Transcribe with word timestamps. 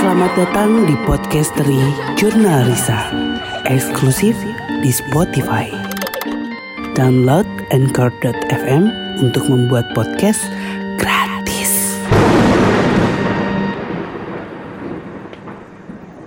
Selamat 0.00 0.32
datang 0.32 0.88
di 0.88 0.96
podcast 1.04 1.52
dari 1.60 1.76
Jurnal 2.16 2.72
Risa, 2.72 3.12
eksklusif 3.68 4.32
di 4.80 4.88
Spotify. 4.88 5.68
Download 6.96 7.44
Anchor.fm 7.68 8.88
untuk 9.20 9.44
membuat 9.52 9.92
podcast 9.92 10.40
gratis. 10.96 12.00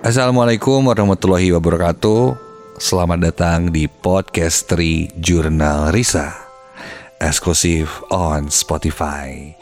Assalamualaikum 0.06 0.86
warahmatullahi 0.86 1.50
wabarakatuh. 1.58 2.38
Selamat 2.78 3.26
datang 3.26 3.74
di 3.74 3.90
podcast 3.90 4.70
Tri 4.70 5.10
Jurnal 5.18 5.90
Risa, 5.90 6.30
eksklusif 7.18 8.06
on 8.14 8.54
Spotify. 8.54 9.58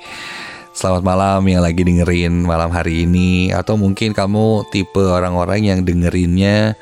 Selamat 0.72 1.04
malam 1.04 1.44
yang 1.52 1.60
lagi 1.60 1.84
dengerin 1.84 2.48
malam 2.48 2.72
hari 2.72 3.04
ini. 3.04 3.52
Atau 3.52 3.76
mungkin 3.76 4.16
kamu 4.16 4.72
tipe 4.72 5.04
orang-orang 5.04 5.68
yang 5.68 5.80
dengerinnya 5.84 6.80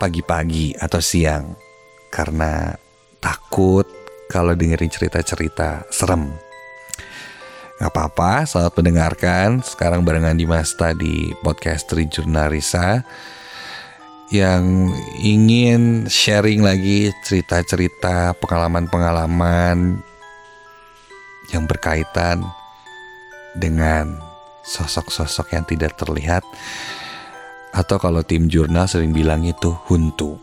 pagi-pagi 0.00 0.72
atau 0.80 0.96
siang. 0.96 1.52
Karena 2.08 2.72
takut 3.20 3.84
kalau 4.32 4.56
dengerin 4.56 4.88
cerita-cerita 4.88 5.84
serem. 5.92 6.32
Gak 7.84 7.92
apa-apa, 7.92 8.48
selamat 8.48 8.80
mendengarkan. 8.80 9.48
Sekarang 9.60 10.08
barengan 10.08 10.40
Dimas 10.40 10.72
di 10.96 11.36
podcast 11.44 11.92
Jurnal 11.92 12.48
Risa 12.48 13.04
Yang 14.32 14.96
ingin 15.20 16.08
sharing 16.08 16.64
lagi 16.64 17.12
cerita-cerita 17.20 18.32
pengalaman-pengalaman 18.40 20.00
Yang 21.52 21.64
berkaitan 21.68 22.61
dengan 23.56 24.18
sosok-sosok 24.62 25.52
yang 25.54 25.64
tidak 25.66 25.98
terlihat 25.98 26.46
atau 27.72 27.96
kalau 27.96 28.20
tim 28.20 28.46
jurnal 28.46 28.84
sering 28.84 29.10
bilang 29.16 29.42
itu 29.42 29.72
huntu. 29.88 30.36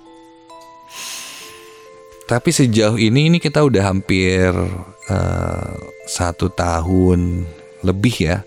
Tapi 2.29 2.49
sejauh 2.53 3.01
ini 3.01 3.33
ini 3.33 3.37
kita 3.41 3.65
udah 3.65 3.89
hampir 3.89 4.53
uh, 5.09 5.73
satu 6.05 6.53
tahun 6.53 7.45
lebih 7.81 8.15
ya 8.21 8.37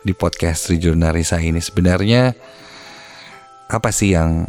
di 0.00 0.16
podcast 0.16 0.72
Risa 0.72 1.36
ini. 1.36 1.60
Sebenarnya 1.60 2.32
apa 3.68 3.92
sih 3.92 4.16
yang 4.16 4.48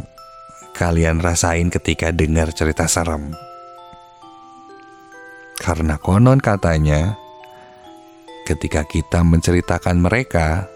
kalian 0.72 1.20
rasain 1.20 1.68
ketika 1.68 2.08
dengar 2.08 2.56
cerita 2.56 2.88
serem? 2.88 3.36
Karena 5.60 6.00
konon 6.00 6.40
katanya 6.40 7.20
ketika 8.46 8.84
kita 8.84 9.24
menceritakan 9.24 10.00
mereka, 10.00 10.68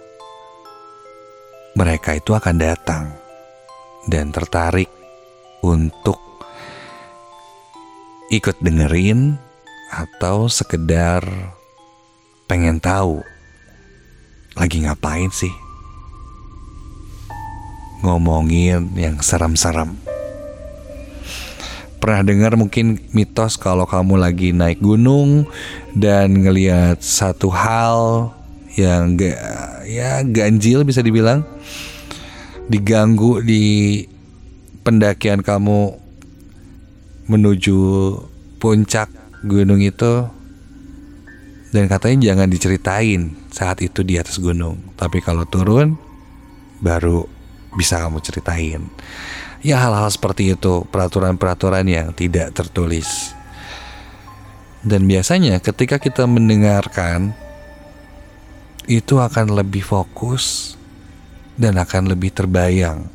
mereka 1.74 2.14
itu 2.14 2.36
akan 2.36 2.56
datang 2.56 3.04
dan 4.06 4.30
tertarik 4.30 4.88
untuk 5.64 6.20
ikut 8.28 8.56
dengerin 8.60 9.36
atau 9.94 10.50
sekedar 10.50 11.22
pengen 12.44 12.82
tahu 12.82 13.22
lagi 14.54 14.84
ngapain 14.86 15.30
sih 15.34 15.52
ngomongin 18.04 18.92
yang 19.00 19.16
serem-serem. 19.24 19.96
Pernah 22.04 22.20
dengar 22.20 22.52
mungkin 22.60 23.00
mitos 23.16 23.56
kalau 23.56 23.88
kamu 23.88 24.20
lagi 24.20 24.52
naik 24.52 24.76
gunung 24.84 25.48
dan 25.96 26.36
ngelihat 26.36 27.00
satu 27.00 27.48
hal 27.48 28.28
yang 28.76 29.16
gak, 29.16 29.40
ya 29.88 30.20
ganjil 30.20 30.84
bisa 30.84 31.00
dibilang 31.00 31.48
diganggu 32.68 33.40
di 33.40 34.04
pendakian 34.84 35.40
kamu 35.40 35.96
menuju 37.24 37.80
puncak 38.60 39.08
gunung 39.40 39.80
itu. 39.80 40.28
Dan 41.72 41.88
katanya 41.88 42.36
jangan 42.36 42.52
diceritain 42.52 43.32
saat 43.48 43.80
itu 43.80 44.04
di 44.04 44.20
atas 44.20 44.36
gunung. 44.44 44.76
Tapi 45.00 45.24
kalau 45.24 45.48
turun 45.48 45.96
baru 46.84 47.24
bisa 47.80 47.96
kamu 47.96 48.20
ceritain 48.20 48.92
Ya 49.64 49.80
hal-hal 49.80 50.12
seperti 50.12 50.52
itu, 50.52 50.84
peraturan-peraturan 50.92 51.88
yang 51.88 52.12
tidak 52.12 52.52
tertulis. 52.52 53.32
Dan 54.84 55.08
biasanya 55.08 55.56
ketika 55.64 55.96
kita 55.96 56.28
mendengarkan 56.28 57.32
itu 58.84 59.16
akan 59.16 59.56
lebih 59.56 59.80
fokus 59.80 60.76
dan 61.56 61.80
akan 61.80 62.12
lebih 62.12 62.28
terbayang 62.28 63.08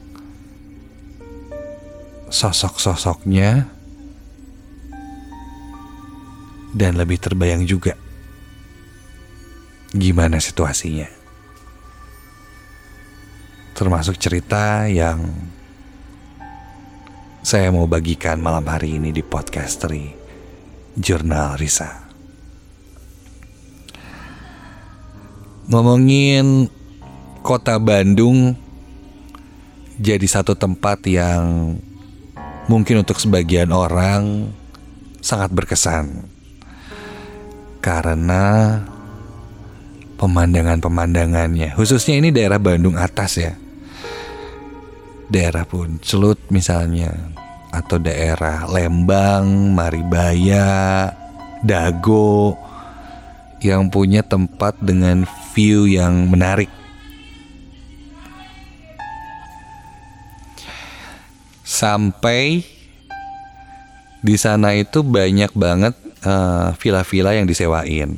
sosok-sosoknya 2.34 3.70
dan 6.74 6.98
lebih 6.98 7.22
terbayang 7.22 7.70
juga 7.70 7.94
gimana 9.94 10.42
situasinya. 10.42 11.06
Termasuk 13.78 14.18
cerita 14.18 14.90
yang 14.90 15.30
saya 17.50 17.74
mau 17.74 17.90
bagikan 17.90 18.38
malam 18.38 18.62
hari 18.70 19.02
ini 19.02 19.10
di 19.10 19.26
podcast 19.26 19.82
dari 19.82 20.06
Jurnal 20.94 21.58
Risa. 21.58 22.06
Ngomongin 25.66 26.70
kota 27.42 27.82
Bandung 27.82 28.54
jadi 29.98 30.22
satu 30.30 30.54
tempat 30.54 31.02
yang 31.10 31.74
mungkin 32.70 33.02
untuk 33.02 33.18
sebagian 33.18 33.74
orang 33.74 34.54
sangat 35.18 35.50
berkesan. 35.50 36.30
Karena 37.82 38.78
pemandangan-pemandangannya, 40.22 41.74
khususnya 41.74 42.14
ini 42.14 42.30
daerah 42.30 42.62
Bandung 42.62 42.94
atas 42.94 43.42
ya 43.42 43.58
daerah 45.30 45.64
pun 45.64 46.02
Celut 46.02 46.42
misalnya 46.50 47.14
atau 47.70 48.02
daerah 48.02 48.66
Lembang, 48.66 49.78
Maribaya, 49.78 51.14
Dago 51.62 52.58
yang 53.62 53.94
punya 53.94 54.26
tempat 54.26 54.82
dengan 54.82 55.30
view 55.54 55.86
yang 55.86 56.28
menarik. 56.34 56.72
Sampai 61.62 62.66
di 64.20 64.36
sana 64.36 64.76
itu 64.76 65.06
banyak 65.06 65.54
banget 65.54 65.94
eh, 66.26 66.68
villa-villa 66.76 67.38
yang 67.38 67.46
disewain. 67.46 68.18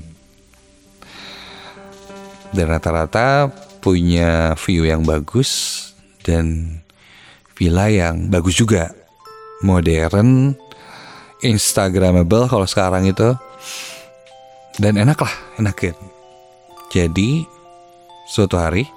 Dan 2.51 2.65
rata-rata 2.67 3.47
punya 3.79 4.55
view 4.59 4.85
yang 4.85 5.03
bagus 5.03 5.81
dan 6.21 6.79
villa 7.61 7.93
yang 7.93 8.25
bagus 8.33 8.57
juga. 8.57 8.89
Modern 9.61 10.57
instagramable 11.45 12.49
kalau 12.49 12.65
sekarang 12.65 13.05
itu. 13.05 13.37
Dan 14.81 14.97
enak 14.97 15.21
lah 15.21 15.33
enakin. 15.61 15.93
Jadi 16.89 17.45
suatu 18.25 18.57
hari 18.57 18.89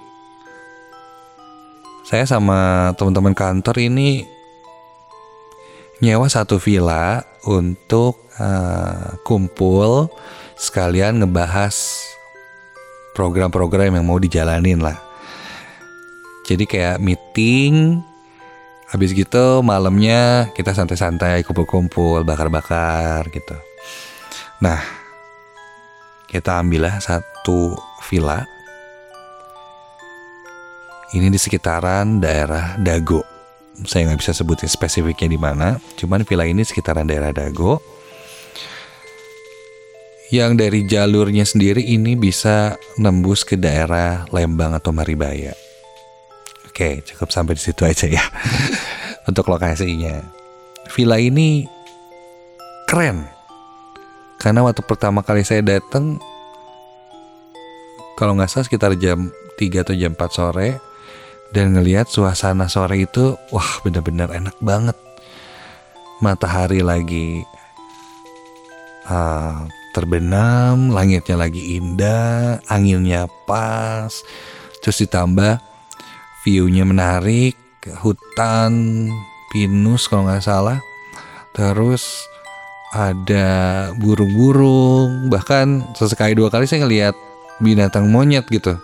saya 2.09 2.25
sama 2.25 2.93
teman-teman 2.97 3.37
kantor 3.37 3.77
ini 3.85 4.25
nyewa 6.01 6.25
satu 6.33 6.57
villa 6.57 7.21
untuk 7.45 8.33
uh, 8.41 9.21
kumpul 9.29 10.09
sekalian 10.57 11.21
ngebahas 11.21 11.77
program-program 13.13 13.93
yang 14.01 14.09
mau 14.09 14.17
dijalanin 14.17 14.81
lah. 14.81 14.97
Jadi 16.45 16.65
kayak 16.65 17.01
meeting 17.01 18.05
Habis 18.95 19.11
gitu 19.11 19.59
malamnya 19.67 20.55
kita 20.55 20.71
santai-santai 20.71 21.43
kumpul-kumpul, 21.43 22.23
bakar-bakar 22.23 23.27
gitu. 23.35 23.59
Nah, 24.63 24.79
kita 26.31 26.63
ambillah 26.63 27.03
satu 27.03 27.75
villa. 28.07 28.47
Ini 31.11 31.27
di 31.27 31.35
sekitaran 31.35 32.23
daerah 32.23 32.79
Dago. 32.79 33.27
Saya 33.83 34.07
nggak 34.07 34.23
bisa 34.23 34.31
sebutin 34.31 34.71
spesifiknya 34.71 35.27
di 35.27 35.39
mana, 35.43 35.75
cuman 35.99 36.23
villa 36.23 36.47
ini 36.47 36.63
sekitaran 36.63 37.11
daerah 37.11 37.35
Dago. 37.35 37.83
Yang 40.31 40.53
dari 40.55 40.81
jalurnya 40.87 41.43
sendiri 41.43 41.83
ini 41.83 42.15
bisa 42.15 42.79
nembus 43.03 43.43
ke 43.43 43.59
daerah 43.59 44.23
Lembang 44.31 44.71
atau 44.79 44.95
Maribaya. 44.95 45.64
Oke, 46.75 47.07
cukup 47.07 47.31
sampai 47.31 47.55
di 47.55 47.63
situ 47.63 47.87
aja 47.87 48.11
ya. 48.11 48.19
Untuk 49.31 49.47
lokasinya. 49.47 50.27
Villa 50.91 51.23
ini 51.23 51.71
keren. 52.91 53.31
Karena 54.43 54.67
waktu 54.67 54.83
pertama 54.83 55.23
kali 55.23 55.47
saya 55.47 55.63
datang 55.63 56.19
kalau 58.19 58.35
nggak 58.35 58.51
salah 58.51 58.67
sekitar 58.67 58.91
jam 58.99 59.31
3 59.55 59.87
atau 59.87 59.95
jam 59.95 60.19
4 60.19 60.35
sore 60.35 60.83
dan 61.55 61.79
ngelihat 61.79 62.11
suasana 62.11 62.67
sore 62.67 63.07
itu 63.07 63.39
wah 63.55 63.71
bener-bener 63.87 64.27
enak 64.35 64.59
banget 64.59 64.99
matahari 66.19 66.83
lagi 66.83 67.47
uh, 69.07 69.63
terbenam 69.95 70.91
langitnya 70.91 71.39
lagi 71.39 71.79
indah 71.79 72.59
anginnya 72.67 73.31
pas 73.47 74.11
terus 74.83 74.99
ditambah 75.07 75.74
viewnya 76.45 76.85
menarik 76.85 77.57
hutan 78.05 79.09
pinus 79.51 80.07
kalau 80.07 80.29
nggak 80.29 80.45
salah 80.45 80.79
terus 81.57 82.29
ada 82.95 83.91
burung-burung 83.99 85.27
bahkan 85.33 85.83
sesekali 85.99 86.39
dua 86.39 86.53
kali 86.53 86.69
saya 86.69 86.87
ngelihat 86.87 87.17
binatang 87.59 88.07
monyet 88.13 88.47
gitu 88.47 88.79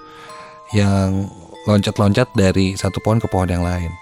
yang 0.75 1.31
loncat-loncat 1.69 2.31
dari 2.33 2.75
satu 2.79 3.03
pohon 3.03 3.21
ke 3.21 3.29
pohon 3.29 3.51
yang 3.51 3.63
lain. 3.63 3.93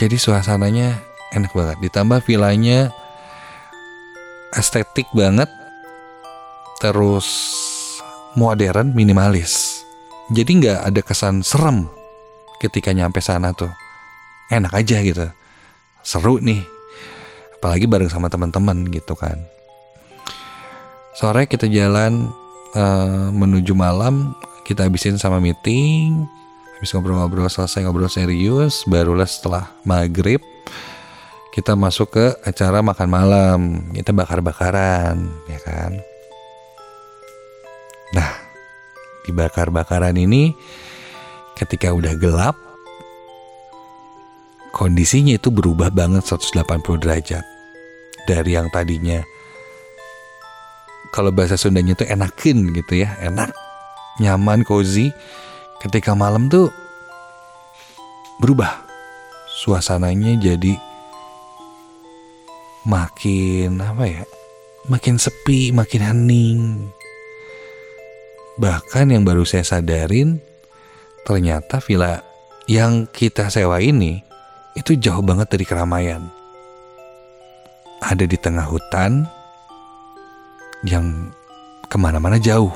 Jadi 0.00 0.16
suasananya 0.18 0.98
enak 1.34 1.52
banget. 1.52 1.78
Ditambah 1.82 2.24
villanya 2.26 2.90
estetik 4.54 5.06
banget, 5.14 5.50
terus 6.82 7.26
modern, 8.34 8.94
minimalis. 8.96 9.83
Jadi 10.32 10.50
nggak 10.64 10.80
ada 10.88 11.00
kesan 11.04 11.44
serem 11.44 11.84
ketika 12.62 12.94
nyampe 12.96 13.20
sana 13.20 13.52
tuh. 13.52 13.72
Enak 14.48 14.72
aja 14.72 15.00
gitu, 15.00 15.28
seru 16.04 16.40
nih. 16.40 16.64
Apalagi 17.60 17.88
bareng 17.88 18.12
sama 18.12 18.28
teman-teman 18.28 18.88
gitu 18.92 19.16
kan. 19.16 19.40
Sore 21.16 21.48
kita 21.48 21.64
jalan 21.70 22.28
uh, 22.74 23.30
menuju 23.32 23.72
malam 23.72 24.36
kita 24.66 24.88
habisin 24.88 25.20
sama 25.20 25.38
meeting 25.38 26.26
habis 26.76 26.90
ngobrol-ngobrol 26.92 27.46
selesai 27.46 27.86
ngobrol 27.86 28.10
serius 28.10 28.82
barulah 28.84 29.28
setelah 29.28 29.70
maghrib 29.86 30.42
kita 31.54 31.78
masuk 31.78 32.18
ke 32.18 32.26
acara 32.42 32.82
makan 32.82 33.08
malam 33.08 33.60
kita 33.94 34.10
bakar-bakaran 34.10 35.30
ya 35.46 35.60
kan 35.62 35.92
nah 38.12 38.43
di 39.24 39.32
bakar-bakaran 39.32 40.14
ini 40.14 40.52
ketika 41.58 41.90
udah 41.90 42.14
gelap 42.20 42.56
kondisinya 44.70 45.34
itu 45.34 45.48
berubah 45.48 45.88
banget 45.90 46.22
180 46.28 47.02
derajat 47.02 47.44
dari 48.28 48.54
yang 48.54 48.68
tadinya 48.68 49.24
kalau 51.10 51.32
bahasa 51.32 51.56
Sundanya 51.56 51.96
itu 51.96 52.04
enakin 52.06 52.74
gitu 52.76 53.02
ya 53.02 53.16
enak 53.22 53.54
nyaman, 54.18 54.62
cozy. 54.62 55.10
Ketika 55.82 56.14
malam 56.14 56.46
tuh 56.46 56.70
berubah. 58.38 58.84
Suasananya 59.64 60.36
jadi 60.36 60.76
makin 62.84 63.80
apa 63.80 64.04
ya? 64.04 64.22
Makin 64.90 65.16
sepi, 65.16 65.72
makin 65.72 66.02
hening. 66.04 66.60
Bahkan 68.54 69.10
yang 69.10 69.26
baru 69.26 69.42
saya 69.42 69.66
sadarin 69.66 70.38
ternyata 71.26 71.82
villa 71.82 72.22
yang 72.70 73.10
kita 73.10 73.50
sewa 73.50 73.82
ini 73.82 74.22
itu 74.78 74.94
jauh 74.94 75.22
banget 75.22 75.50
dari 75.50 75.64
keramaian. 75.66 76.22
Ada 78.04 78.28
di 78.28 78.36
tengah 78.38 78.66
hutan 78.68 79.26
yang 80.86 81.32
ke 81.90 81.96
mana-mana 81.96 82.38
jauh. 82.38 82.72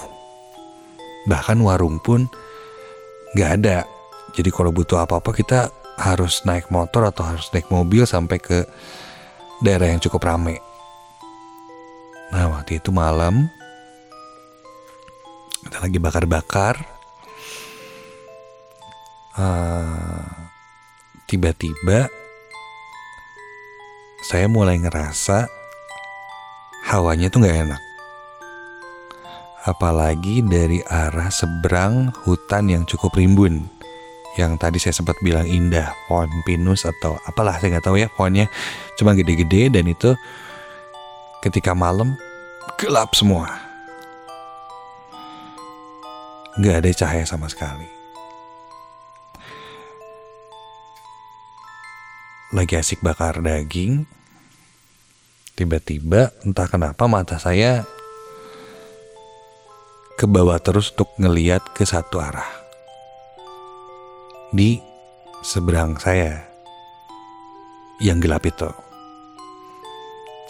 Bahkan 1.28 1.58
warung 1.62 2.00
pun 2.02 2.26
nggak 3.36 3.50
ada. 3.62 3.84
Jadi 4.34 4.48
kalau 4.50 4.72
butuh 4.72 5.04
apa-apa 5.04 5.30
kita 5.30 5.68
harus 5.98 6.46
naik 6.46 6.70
motor 6.70 7.10
atau 7.10 7.26
harus 7.26 7.50
naik 7.50 7.68
mobil 7.68 8.06
sampai 8.06 8.38
ke 8.38 8.64
daerah 9.62 9.90
yang 9.90 10.00
cukup 10.02 10.26
rame. 10.26 10.62
Nah 12.30 12.50
waktu 12.54 12.78
itu 12.78 12.94
malam 12.94 13.50
kita 15.64 15.78
lagi 15.82 15.98
bakar-bakar 15.98 16.74
uh, 19.34 20.28
tiba-tiba 21.26 22.06
saya 24.22 24.46
mulai 24.46 24.78
ngerasa 24.78 25.50
hawanya 26.86 27.30
tuh 27.32 27.42
nggak 27.42 27.58
enak 27.66 27.82
apalagi 29.68 30.40
dari 30.40 30.80
arah 30.88 31.28
seberang 31.28 32.08
hutan 32.24 32.72
yang 32.72 32.82
cukup 32.88 33.12
rimbun. 33.12 33.68
Yang 34.40 34.52
tadi 34.56 34.78
saya 34.80 34.94
sempat 34.96 35.18
bilang 35.20 35.44
indah, 35.44 35.92
pohon 36.08 36.30
pinus 36.48 36.88
atau 36.88 37.20
apalah 37.28 37.60
saya 37.60 37.76
nggak 37.76 37.84
tahu 37.84 38.00
ya 38.00 38.08
pohonnya, 38.08 38.48
cuma 38.96 39.12
gede-gede 39.12 39.68
dan 39.68 39.84
itu 39.84 40.16
ketika 41.44 41.76
malam 41.76 42.16
gelap 42.80 43.12
semua. 43.12 43.67
Nggak 46.58 46.76
ada 46.82 46.90
cahaya 46.90 47.22
sama 47.22 47.46
sekali. 47.46 47.86
Lagi 52.50 52.74
asik 52.74 52.98
bakar 52.98 53.38
daging, 53.38 54.02
tiba-tiba 55.54 56.34
entah 56.42 56.66
kenapa 56.66 57.06
mata 57.06 57.38
saya 57.38 57.86
ke 60.18 60.26
bawah 60.26 60.58
terus 60.58 60.90
untuk 60.90 61.14
ngeliat 61.14 61.62
ke 61.78 61.86
satu 61.86 62.18
arah. 62.18 62.50
Di 64.50 64.82
seberang 65.46 65.94
saya 66.02 66.42
yang 68.02 68.18
gelap 68.18 68.42
itu. 68.42 68.66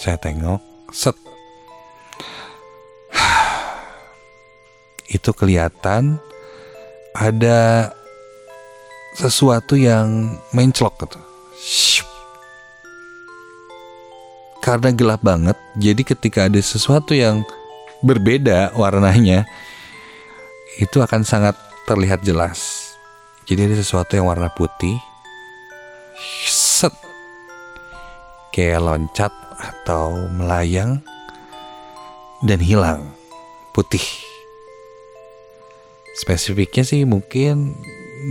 Saya 0.00 0.16
tengok, 0.16 0.88
set. 0.88 1.27
Itu 5.08 5.32
kelihatan 5.32 6.20
ada 7.16 7.90
sesuatu 9.18 9.74
yang 9.74 10.38
menclok 10.54 10.94
gitu. 11.02 11.20
Karena 14.62 14.92
gelap 14.92 15.24
banget, 15.24 15.56
jadi 15.80 16.02
ketika 16.04 16.46
ada 16.46 16.60
sesuatu 16.60 17.16
yang 17.16 17.40
berbeda 18.04 18.76
warnanya 18.76 19.48
itu 20.78 21.02
akan 21.02 21.24
sangat 21.24 21.56
terlihat 21.88 22.22
jelas. 22.22 22.92
Jadi 23.48 23.64
ada 23.64 23.76
sesuatu 23.80 24.12
yang 24.12 24.28
warna 24.28 24.52
putih, 24.52 25.00
set, 26.44 26.92
kayak 28.52 28.84
loncat 28.84 29.32
atau 29.56 30.28
melayang 30.36 31.00
dan 32.44 32.60
hilang 32.60 33.08
putih. 33.72 34.27
Spesifiknya 36.18 36.82
sih 36.82 37.06
mungkin 37.06 37.78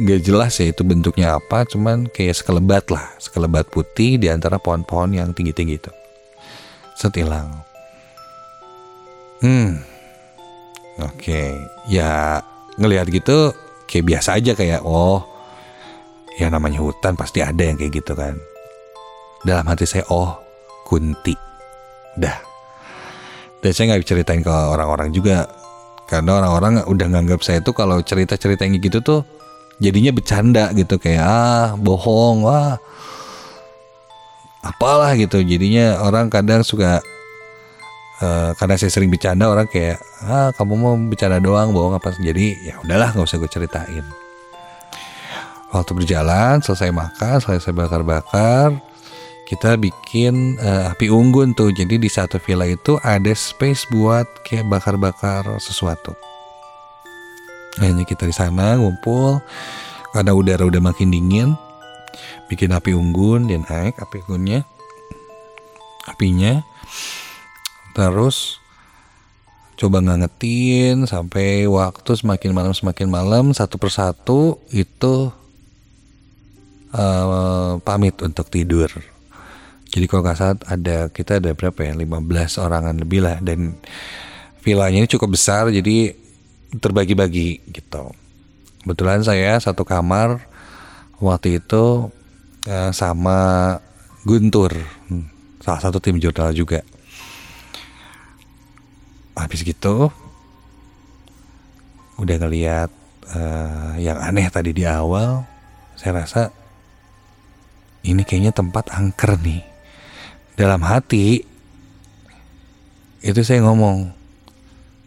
gak 0.04 0.22
jelas 0.28 0.60
ya 0.60 0.76
itu 0.76 0.84
bentuknya 0.84 1.40
apa, 1.40 1.64
cuman 1.64 2.12
kayak 2.12 2.36
sekelebat 2.36 2.92
lah, 2.92 3.16
sekelebat 3.18 3.72
putih 3.72 4.20
di 4.20 4.28
antara 4.28 4.60
pohon-pohon 4.60 5.16
yang 5.16 5.32
tinggi-tinggi 5.32 5.76
itu. 5.80 5.92
Set 7.00 7.16
hilang. 7.16 7.64
Hmm. 9.40 9.80
Oke, 10.98 11.30
okay. 11.30 11.50
ya 11.88 12.42
ngelihat 12.82 13.08
gitu 13.14 13.54
kayak 13.86 14.06
biasa 14.10 14.42
aja 14.42 14.58
kayak 14.58 14.82
oh 14.82 15.22
ya 16.42 16.50
namanya 16.50 16.82
hutan 16.82 17.14
pasti 17.14 17.46
ada 17.46 17.62
yang 17.62 17.78
kayak 17.78 18.02
gitu 18.02 18.18
kan. 18.18 18.34
Dalam 19.46 19.66
hati 19.70 19.86
saya 19.86 20.04
oh 20.10 20.42
kunti, 20.90 21.38
dah. 22.18 22.42
Dan 23.62 23.72
saya 23.74 23.94
nggak 23.94 24.10
ceritain 24.10 24.42
ke 24.42 24.50
orang-orang 24.50 25.14
juga 25.14 25.46
karena 26.08 26.40
orang-orang 26.40 26.88
udah 26.88 27.08
nganggap 27.12 27.44
saya 27.44 27.60
tuh 27.60 27.76
kalau 27.76 28.00
cerita-cerita 28.00 28.64
yang 28.64 28.80
gitu 28.80 29.04
tuh 29.04 29.22
jadinya 29.78 30.10
bercanda 30.16 30.74
gitu 30.74 30.98
kayak 30.98 31.22
ah 31.22 31.68
bohong 31.78 32.48
wah 32.48 32.80
apalah 34.68 35.16
gitu. 35.16 35.40
Jadinya 35.44 36.02
orang 36.04 36.28
kadang 36.28 36.66
suka 36.66 37.00
uh, 38.20 38.52
karena 38.58 38.76
saya 38.76 38.92
sering 38.92 39.08
bercanda 39.08 39.48
orang 39.48 39.68
kayak 39.70 40.02
ah 40.28 40.52
kamu 40.56 40.74
mau 40.76 40.96
bercanda 40.96 41.40
doang 41.40 41.72
bohong 41.72 41.96
apa? 41.96 42.12
Jadi 42.18 42.68
ya 42.68 42.80
udahlah 42.84 43.16
nggak 43.16 43.28
usah 43.28 43.40
gue 43.40 43.50
ceritain. 43.52 44.06
Waktu 45.68 45.92
berjalan 45.92 46.64
selesai 46.64 46.96
makan 46.96 47.44
selesai 47.44 47.76
bakar-bakar 47.76 48.80
kita 49.48 49.80
bikin 49.80 50.60
uh, 50.60 50.92
api 50.92 51.08
unggun 51.08 51.56
tuh. 51.56 51.72
Jadi 51.72 51.96
di 51.96 52.12
satu 52.12 52.36
villa 52.44 52.68
itu 52.68 53.00
ada 53.00 53.32
space 53.32 53.88
buat 53.88 54.28
kayak 54.44 54.68
bakar-bakar 54.68 55.48
sesuatu. 55.64 56.12
Akhirnya 57.80 58.04
kita 58.04 58.28
di 58.28 58.36
sana 58.36 58.76
ngumpul 58.76 59.40
karena 60.12 60.36
udara 60.36 60.68
udah 60.68 60.84
makin 60.84 61.14
dingin 61.14 61.56
bikin 62.52 62.74
api 62.74 62.92
unggun 62.92 63.48
dan 63.48 63.64
naik 63.64 63.96
api 63.96 64.20
unggunnya 64.28 64.68
apinya. 66.12 66.60
Terus 67.96 68.60
coba 69.80 70.04
ngangetin 70.04 71.08
sampai 71.08 71.70
waktu 71.72 72.12
semakin 72.20 72.52
malam 72.52 72.74
semakin 72.76 73.08
malam 73.08 73.46
satu 73.56 73.80
persatu 73.80 74.60
itu 74.76 75.32
uh, 76.92 77.80
pamit 77.86 78.18
untuk 78.20 78.52
tidur. 78.52 78.92
Jadi 79.88 80.06
kalau 80.06 80.22
nggak 80.24 80.38
salah 80.38 80.58
ada 80.68 81.08
kita 81.10 81.40
ada 81.40 81.56
berapa 81.56 81.80
ya 81.82 81.94
15 81.96 82.64
orangan 82.64 82.96
lebih 82.96 83.24
lah. 83.24 83.38
Dan 83.40 83.80
villanya 84.62 85.04
ini 85.04 85.10
cukup 85.10 85.36
besar 85.36 85.72
jadi 85.72 86.14
terbagi-bagi 86.76 87.72
gitu. 87.72 88.12
Kebetulan 88.84 89.24
saya 89.24 89.56
satu 89.60 89.88
kamar 89.88 90.44
waktu 91.24 91.64
itu 91.64 92.12
uh, 92.68 92.92
sama 92.92 93.40
Guntur, 94.28 94.76
hmm, 95.08 95.24
salah 95.64 95.80
satu 95.80 96.04
tim 96.04 96.20
jurnal 96.20 96.52
juga. 96.52 96.84
Habis 99.40 99.64
gitu 99.64 100.12
udah 102.18 102.36
ngeliat 102.42 102.90
uh, 103.32 103.94
yang 104.02 104.18
aneh 104.18 104.50
tadi 104.50 104.74
di 104.74 104.84
awal 104.90 105.46
saya 105.94 106.26
rasa 106.26 106.50
ini 108.06 108.26
kayaknya 108.26 108.54
tempat 108.54 108.90
angker 108.90 109.38
nih 109.38 109.62
dalam 110.58 110.82
hati 110.84 111.46
itu 113.22 113.42
saya 113.46 113.62
ngomong 113.64 114.12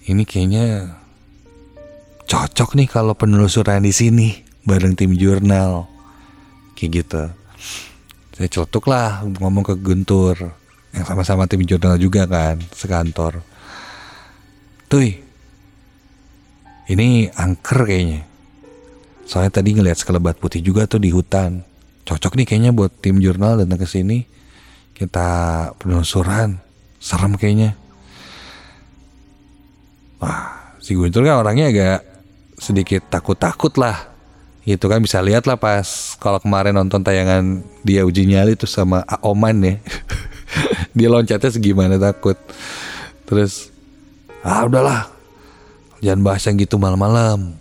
ini 0.06 0.22
kayaknya 0.24 0.96
cocok 2.30 2.78
nih 2.78 2.88
kalau 2.88 3.12
penelusuran 3.18 3.82
di 3.82 3.90
sini 3.90 4.28
bareng 4.64 4.94
tim 4.94 5.12
jurnal 5.18 5.90
kayak 6.78 7.04
gitu 7.04 7.24
saya 8.38 8.48
celutuk 8.48 8.86
lah 8.88 9.26
ngomong 9.26 9.66
ke 9.66 9.74
Guntur 9.76 10.54
yang 10.94 11.04
sama-sama 11.04 11.44
tim 11.50 11.66
jurnal 11.66 11.98
juga 11.98 12.24
kan 12.24 12.62
sekantor 12.72 13.44
Tuh, 14.90 15.06
ini 16.90 17.30
angker 17.30 17.86
kayaknya. 17.86 18.26
Soalnya 19.22 19.62
tadi 19.62 19.78
ngeliat 19.78 20.02
sekelebat 20.02 20.42
putih 20.42 20.58
juga 20.66 20.90
tuh 20.90 20.98
di 20.98 21.14
hutan. 21.14 21.62
Cocok 22.02 22.34
nih 22.34 22.42
kayaknya 22.50 22.74
buat 22.74 22.90
tim 22.98 23.22
jurnal 23.22 23.62
datang 23.62 23.78
ke 23.78 23.86
sini. 23.86 24.26
Kita 25.00 25.30
penelusuran. 25.80 26.60
Serem 27.00 27.40
kayaknya. 27.40 27.72
Wah, 30.20 30.76
si 30.84 30.92
Guntur 30.92 31.24
kan 31.24 31.40
orangnya 31.40 31.72
agak 31.72 32.00
sedikit 32.60 33.08
takut-takut 33.08 33.72
lah. 33.80 34.12
Itu 34.68 34.92
kan 34.92 35.00
bisa 35.00 35.24
lihat 35.24 35.48
lah 35.48 35.56
pas 35.56 36.20
kalau 36.20 36.36
kemarin 36.36 36.76
nonton 36.76 37.00
tayangan 37.00 37.64
dia 37.80 38.04
uji 38.04 38.28
nyali 38.28 38.52
tuh 38.60 38.68
sama 38.68 39.00
Oman 39.24 39.64
ya. 39.64 39.74
dia 40.96 41.08
loncatnya 41.08 41.48
segimana 41.48 41.96
takut. 41.96 42.36
Terus 43.24 43.72
ah 44.44 44.68
udahlah 44.68 45.08
jangan 46.04 46.20
bahas 46.24 46.44
yang 46.48 46.56
gitu 46.60 46.80
malam-malam 46.80 47.60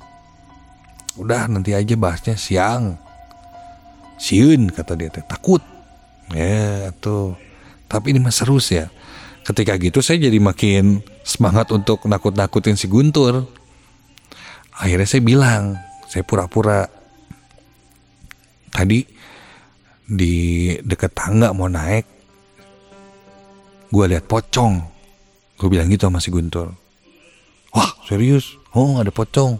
udah 1.19 1.51
nanti 1.51 1.75
aja 1.75 2.00
bahasnya 2.00 2.39
siang 2.39 2.96
siun 4.15 4.72
kata 4.72 4.96
dia 4.96 5.12
takut 5.12 5.60
ya 6.34 6.94
tuh 6.98 7.38
tapi 7.90 8.14
ini 8.14 8.20
mah 8.22 8.34
seru 8.34 8.62
ya 8.62 8.92
ketika 9.46 9.78
gitu 9.82 10.04
saya 10.04 10.22
jadi 10.22 10.38
makin 10.38 11.02
semangat 11.26 11.74
untuk 11.74 12.06
nakut-nakutin 12.06 12.78
si 12.78 12.86
Guntur 12.86 13.50
akhirnya 14.78 15.08
saya 15.10 15.22
bilang 15.26 15.80
saya 16.06 16.22
pura-pura 16.26 16.86
tadi 18.70 19.06
di 20.10 20.74
dekat 20.82 21.14
tangga 21.14 21.54
mau 21.54 21.70
naik 21.70 22.06
gue 23.90 24.06
lihat 24.06 24.30
pocong 24.30 25.00
Gue 25.60 25.68
bilang 25.68 25.92
gitu 25.92 26.08
sama 26.08 26.24
si 26.24 26.32
Guntur. 26.32 26.72
Wah 27.76 27.92
serius? 28.08 28.56
Oh 28.72 28.96
ada 28.96 29.12
pocong. 29.12 29.60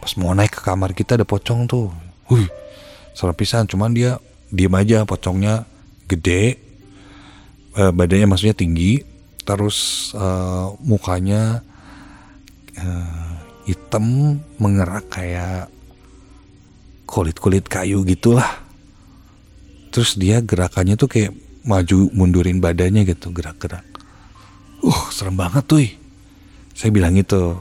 Pas 0.00 0.12
mau 0.16 0.32
naik 0.32 0.56
ke 0.56 0.60
kamar 0.64 0.96
kita 0.96 1.20
ada 1.20 1.28
pocong 1.28 1.68
tuh. 1.68 1.92
Wih, 2.32 2.48
serem 3.12 3.36
pisan. 3.36 3.68
Cuman 3.68 3.92
dia 3.92 4.16
diem 4.56 4.72
aja 4.72 5.04
pocongnya 5.04 5.68
gede. 6.08 6.56
Uh, 7.76 7.92
badannya 7.92 8.26
maksudnya 8.32 8.56
tinggi. 8.56 9.04
Terus 9.44 10.10
uh, 10.16 10.74
mukanya 10.82 11.60
uh, 12.80 13.32
hitam 13.68 14.40
mengerak 14.58 15.06
kayak 15.12 15.68
kulit-kulit 17.04 17.68
kayu 17.68 18.02
gitulah. 18.02 18.64
Terus 19.94 20.16
dia 20.16 20.42
gerakannya 20.42 20.98
tuh 20.98 21.06
kayak 21.06 21.32
maju 21.66 22.08
mundurin 22.14 22.62
badannya 22.62 23.02
gitu 23.02 23.34
gerak-gerak 23.34 23.96
uh 24.86 25.02
serem 25.10 25.34
banget 25.34 25.64
tuh 25.66 25.82
saya 26.78 26.94
bilang 26.94 27.18
itu 27.18 27.58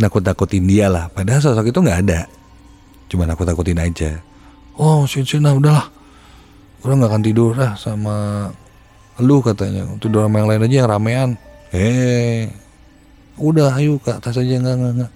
nakut-nakutin 0.00 0.64
dia 0.64 0.88
lah 0.88 1.12
padahal 1.12 1.44
sosok 1.44 1.68
itu 1.68 1.78
nggak 1.84 2.00
ada 2.08 2.20
cuma 3.12 3.28
nakut-nakutin 3.28 3.76
aja 3.76 4.24
oh 4.80 5.04
sini 5.04 5.28
sini 5.28 5.44
nah 5.44 5.52
udahlah 5.52 5.86
orang 6.86 6.96
nggak 7.02 7.10
akan 7.10 7.24
tidur 7.24 7.52
lah 7.58 7.72
sama 7.74 8.48
lu 9.18 9.42
katanya. 9.42 9.86
Tidur 9.98 10.26
sama 10.26 10.38
yang 10.42 10.48
lain 10.50 10.64
aja 10.66 10.76
yang 10.84 10.90
ramean. 10.90 11.30
Eh 11.74 12.48
udah 13.38 13.78
ayo 13.78 14.02
ke 14.02 14.10
atas 14.14 14.38
aja 14.38 14.58
nggak 14.58 14.76
nggak 14.78 14.92
nggak. 15.02 15.12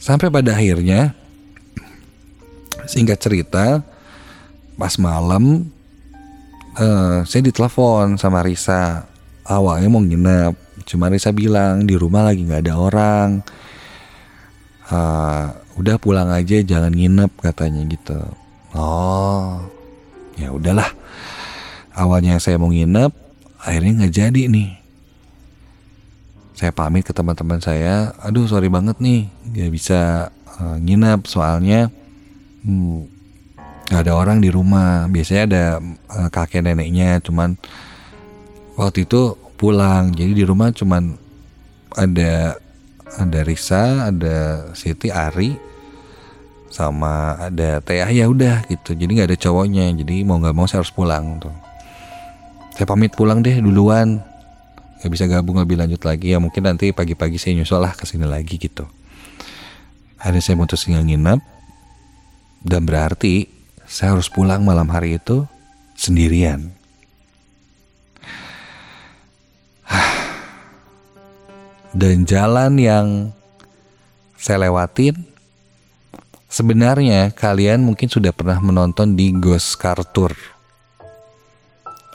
Sampai 0.00 0.32
pada 0.32 0.56
akhirnya 0.56 1.12
singkat 2.88 3.20
cerita 3.20 3.84
pas 4.80 4.96
malam 4.96 5.68
uh, 6.80 7.20
saya 7.28 7.42
ditelepon 7.44 8.16
sama 8.16 8.40
Risa. 8.40 9.04
Awalnya 9.44 9.88
mau 9.92 10.00
nginep 10.00 10.84
cuma 10.88 11.12
Risa 11.12 11.30
bilang 11.36 11.84
di 11.84 11.94
rumah 12.00 12.24
lagi 12.24 12.40
nggak 12.44 12.62
ada 12.64 12.74
orang. 12.80 13.28
Uh, 14.90 15.54
udah 15.78 16.02
pulang 16.02 16.32
aja 16.32 16.58
jangan 16.64 16.90
nginep 16.90 17.30
katanya 17.38 17.84
gitu. 17.86 18.20
Oh 18.74 19.79
ya 20.36 20.54
udahlah. 20.54 20.90
Awalnya 21.94 22.38
saya 22.38 22.58
mau 22.60 22.70
nginep 22.70 23.12
akhirnya 23.60 23.92
nggak 24.04 24.14
jadi 24.14 24.42
nih. 24.46 24.70
Saya 26.54 26.70
pamit 26.76 27.08
ke 27.08 27.12
teman-teman 27.16 27.58
saya 27.58 28.12
aduh 28.20 28.44
sorry 28.44 28.68
banget 28.68 29.00
nih 29.00 29.26
nggak 29.48 29.70
bisa 29.72 30.30
uh, 30.60 30.76
nginep 30.76 31.24
soalnya 31.24 31.88
hmm, 32.66 33.08
ada 33.90 34.12
orang 34.14 34.38
di 34.38 34.52
rumah. 34.52 35.08
Biasanya 35.08 35.42
ada 35.48 35.64
uh, 36.12 36.28
kakek 36.28 36.62
neneknya 36.62 37.18
cuman 37.24 37.56
waktu 38.78 39.08
itu 39.08 39.36
pulang 39.60 40.16
jadi 40.16 40.32
di 40.32 40.44
rumah 40.48 40.72
cuman 40.72 41.20
ada 41.92 42.56
ada 43.18 43.40
Risa 43.42 44.08
ada 44.08 44.70
Siti 44.72 45.10
Ari 45.10 45.69
sama 46.70 47.34
ada 47.50 47.82
Teh 47.82 47.98
ya 47.98 48.30
udah 48.30 48.62
gitu. 48.70 48.94
Jadi 48.94 49.10
nggak 49.18 49.28
ada 49.34 49.38
cowoknya. 49.38 49.90
Jadi 49.90 50.22
mau 50.22 50.38
nggak 50.38 50.54
mau 50.54 50.70
saya 50.70 50.80
harus 50.80 50.94
pulang 50.94 51.42
tuh. 51.42 51.52
Saya 52.78 52.86
pamit 52.86 53.12
pulang 53.12 53.42
deh 53.42 53.58
duluan. 53.58 54.22
Nggak 55.02 55.10
bisa 55.10 55.26
gabung 55.26 55.58
lebih 55.58 55.76
lanjut 55.76 56.00
lagi. 56.06 56.30
Ya 56.32 56.38
mungkin 56.38 56.62
nanti 56.64 56.94
pagi-pagi 56.94 57.36
saya 57.36 57.58
nyusul 57.58 57.82
lah 57.82 57.92
ke 57.92 58.06
sini 58.06 58.24
lagi 58.24 58.56
gitu. 58.56 58.86
Hari 60.22 60.38
saya 60.38 60.56
tinggal 60.56 61.04
nginep. 61.04 61.42
Dan 62.60 62.86
berarti 62.86 63.50
saya 63.84 64.14
harus 64.14 64.30
pulang 64.30 64.62
malam 64.62 64.86
hari 64.94 65.18
itu 65.18 65.42
sendirian. 65.98 66.70
Dan 71.98 72.22
jalan 72.28 72.78
yang 72.78 73.06
saya 74.38 74.68
lewatin 74.68 75.29
sebenarnya 76.50 77.30
kalian 77.32 77.86
mungkin 77.86 78.10
sudah 78.10 78.34
pernah 78.34 78.58
menonton 78.58 79.14
di 79.14 79.30
Ghost 79.32 79.78
Car 79.78 80.02
Tour 80.02 80.34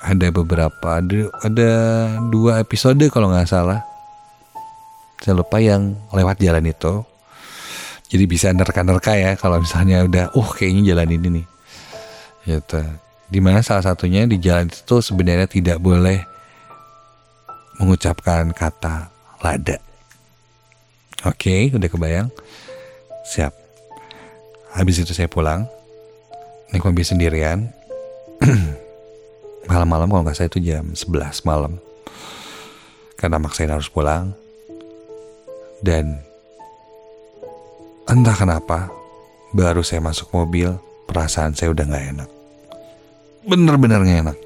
ada 0.03 0.27
beberapa 0.29 1.01
ada 1.01 1.31
ada 1.41 1.71
dua 2.29 2.61
episode 2.61 3.01
kalau 3.09 3.31
nggak 3.31 3.49
salah 3.49 3.81
saya 5.23 5.33
lupa 5.39 5.57
yang 5.57 5.95
lewat 6.13 6.37
jalan 6.43 6.67
itu 6.67 7.01
jadi 8.11 8.25
bisa 8.29 8.53
nerka-nerka 8.53 9.17
ya 9.17 9.33
kalau 9.39 9.57
misalnya 9.57 10.05
udah 10.05 10.35
uh 10.35 10.49
kayaknya 10.53 10.93
jalan 10.93 11.09
ini 11.15 11.27
nih 11.41 11.45
gitu 12.45 12.83
di 13.25 13.39
mana 13.41 13.65
salah 13.65 13.81
satunya 13.81 14.29
di 14.29 14.37
jalan 14.37 14.69
itu 14.69 15.01
sebenarnya 15.01 15.49
tidak 15.49 15.81
boleh 15.81 16.21
mengucapkan 17.81 18.53
kata 18.55 19.09
lada. 19.43 19.77
Oke, 21.25 21.73
udah 21.73 21.89
kebayang? 21.89 22.29
Siap. 23.25 23.64
Habis 24.75 25.07
itu 25.07 25.15
saya 25.15 25.31
pulang. 25.31 25.63
Naik 26.69 26.83
mobil 26.83 27.07
sendirian. 27.07 27.71
Malam-malam 29.71 30.11
kalau 30.11 30.23
nggak 30.27 30.35
saya 30.35 30.51
itu 30.51 30.59
jam 30.59 30.91
11 30.91 31.47
malam. 31.47 31.79
Karena 33.15 33.39
maksain 33.39 33.71
harus 33.71 33.87
pulang. 33.87 34.35
Dan 35.79 36.19
entah 38.03 38.35
kenapa, 38.35 38.91
baru 39.55 39.79
saya 39.79 40.03
masuk 40.03 40.27
mobil, 40.35 40.75
perasaan 41.07 41.55
saya 41.55 41.71
udah 41.71 41.85
nggak 41.87 42.05
enak. 42.11 42.29
Bener-bener 43.47 44.03
nggak 44.03 44.21
enak. 44.27 44.37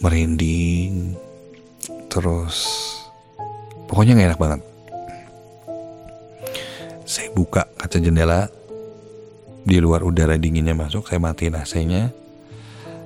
Merinding, 0.00 1.12
terus 2.08 2.64
pokoknya 3.90 4.16
nggak 4.16 4.28
enak 4.32 4.40
banget 4.40 4.67
buka 7.38 7.70
kaca 7.78 8.02
jendela 8.02 8.50
di 9.62 9.78
luar 9.78 10.02
udara 10.02 10.34
dinginnya 10.34 10.74
masuk 10.74 11.06
saya 11.06 11.22
matiin 11.22 11.54
AC-nya. 11.54 12.10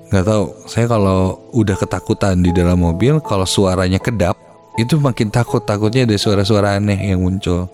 Nggak 0.08 0.24
tahu 0.24 0.44
saya 0.64 0.88
kalau 0.88 1.44
udah 1.52 1.76
ketakutan 1.76 2.40
di 2.40 2.48
dalam 2.56 2.80
mobil 2.80 3.20
kalau 3.20 3.44
suaranya 3.44 4.00
kedap 4.00 4.40
itu 4.80 4.96
makin 4.96 5.28
takut 5.28 5.60
takutnya 5.60 6.08
ada 6.08 6.16
suara-suara 6.16 6.80
aneh 6.80 7.12
yang 7.12 7.20
muncul. 7.20 7.68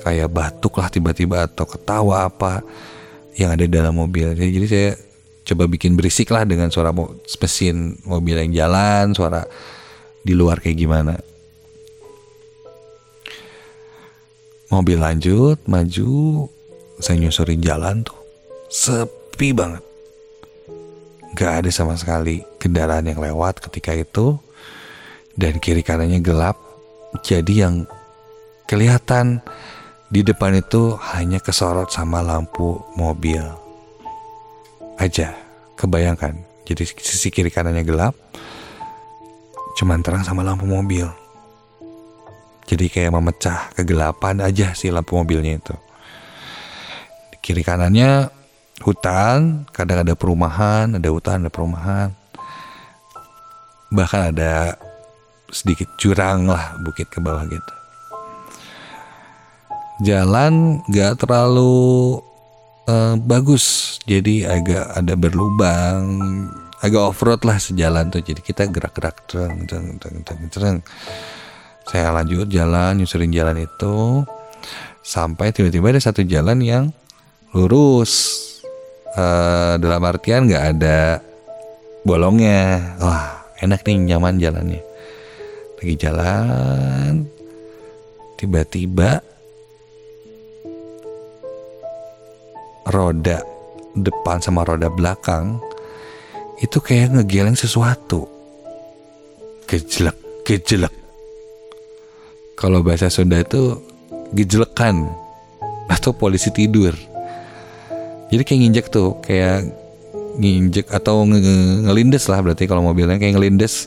Kayak 0.00 0.32
batuk 0.32 0.80
lah 0.80 0.88
tiba-tiba 0.88 1.44
atau 1.44 1.68
ketawa 1.68 2.28
apa 2.28 2.64
yang 3.36 3.52
ada 3.52 3.68
di 3.68 3.72
dalam 3.72 3.96
mobil. 3.96 4.32
Jadi, 4.32 4.68
saya 4.68 4.90
coba 5.46 5.68
bikin 5.68 5.98
berisik 5.98 6.30
lah 6.30 6.46
dengan 6.46 6.72
suara 6.72 6.94
mesin 6.94 7.98
mobil 8.06 8.38
yang 8.38 8.52
jalan 8.64 9.14
suara 9.14 9.44
di 10.26 10.34
luar 10.34 10.58
kayak 10.58 10.78
gimana 10.78 11.14
Mobil 14.66 14.98
lanjut, 14.98 15.62
maju, 15.70 16.46
saya 16.98 17.22
nyusurin 17.22 17.62
jalan 17.62 18.02
tuh. 18.02 18.18
Sepi 18.66 19.54
banget. 19.54 19.82
Gak 21.38 21.62
ada 21.62 21.70
sama 21.70 21.94
sekali 21.94 22.42
kendaraan 22.58 23.06
yang 23.06 23.22
lewat 23.22 23.62
ketika 23.62 23.94
itu. 23.94 24.34
Dan 25.36 25.62
kiri 25.62 25.86
kanannya 25.86 26.18
gelap. 26.18 26.58
Jadi 27.22 27.62
yang 27.62 27.86
kelihatan 28.66 29.38
di 30.10 30.26
depan 30.26 30.58
itu 30.58 30.98
hanya 31.14 31.38
kesorot 31.38 31.92
sama 31.92 32.24
lampu 32.24 32.82
mobil. 32.98 33.44
Aja, 34.96 35.36
kebayangkan. 35.76 36.34
Jadi 36.66 36.82
sisi 36.98 37.30
kiri 37.30 37.52
kanannya 37.52 37.86
gelap. 37.86 38.16
Cuman 39.76 40.02
terang 40.02 40.24
sama 40.24 40.42
lampu 40.42 40.64
mobil. 40.66 41.25
Jadi 42.66 42.90
kayak 42.90 43.14
memecah 43.14 43.70
kegelapan 43.78 44.42
aja 44.42 44.74
sih 44.74 44.90
lampu 44.90 45.14
mobilnya 45.14 45.54
itu. 45.54 45.74
Di 47.30 47.38
kiri 47.38 47.62
kanannya 47.62 48.26
hutan, 48.82 49.70
kadang 49.70 50.02
ada 50.02 50.18
perumahan, 50.18 50.98
ada 50.98 51.08
hutan, 51.14 51.46
ada 51.46 51.50
perumahan. 51.50 52.10
Bahkan 53.94 54.34
ada 54.34 54.74
sedikit 55.54 55.86
jurang 55.94 56.50
lah 56.50 56.74
bukit 56.82 57.06
ke 57.06 57.22
bawah 57.22 57.46
gitu. 57.46 57.74
Jalan 60.02 60.82
gak 60.90 61.22
terlalu 61.22 62.18
uh, 62.90 63.14
bagus, 63.16 63.96
jadi 64.04 64.58
agak 64.58 64.92
ada 64.92 65.14
berlubang, 65.14 66.04
agak 66.82 67.14
off 67.14 67.22
road 67.22 67.40
lah 67.46 67.56
sejalan 67.62 68.10
tuh. 68.10 68.20
Jadi 68.26 68.42
kita 68.42 68.66
gerak-gerak 68.66 69.22
tereng, 69.30 69.64
tereng, 69.64 69.96
tereng, 70.02 70.20
tereng, 70.26 70.48
tereng 70.50 70.78
saya 71.86 72.10
lanjut 72.10 72.50
jalan 72.50 72.98
nyusurin 72.98 73.30
jalan 73.30 73.62
itu. 73.62 74.26
Sampai 75.06 75.54
tiba-tiba 75.54 75.94
ada 75.94 76.02
satu 76.02 76.26
jalan 76.26 76.58
yang 76.58 76.90
lurus. 77.54 78.42
Uh, 79.16 79.80
dalam 79.80 80.02
artian 80.02 80.50
nggak 80.50 80.64
ada 80.76 81.22
bolongnya. 82.02 82.98
Wah 82.98 83.46
enak 83.62 83.86
nih 83.86 84.12
nyaman 84.12 84.42
jalannya. 84.42 84.82
Lagi 85.78 85.94
jalan 85.94 87.22
tiba-tiba 88.36 89.22
roda 92.90 93.40
depan 93.96 94.42
sama 94.44 94.66
roda 94.66 94.90
belakang 94.90 95.56
itu 96.58 96.82
kayak 96.82 97.14
ngegeleng 97.14 97.54
sesuatu. 97.54 98.26
Kejelek 99.70 100.18
kejelek 100.42 101.05
kalau 102.56 102.80
bahasa 102.80 103.12
Sunda 103.12 103.44
itu 103.44 103.78
gejelekan 104.32 105.06
atau 105.92 106.10
polisi 106.16 106.48
tidur. 106.50 106.96
Jadi 108.32 108.42
kayak 108.42 108.60
nginjek 108.64 108.86
tuh, 108.90 109.20
kayak 109.22 109.70
nginjek 110.40 110.90
atau 110.90 111.22
nge 111.28 111.40
ngelindes 111.86 112.24
lah 112.26 112.42
berarti 112.42 112.66
kalau 112.66 112.82
mobilnya 112.82 113.20
kayak 113.20 113.38
ngelindes 113.38 113.86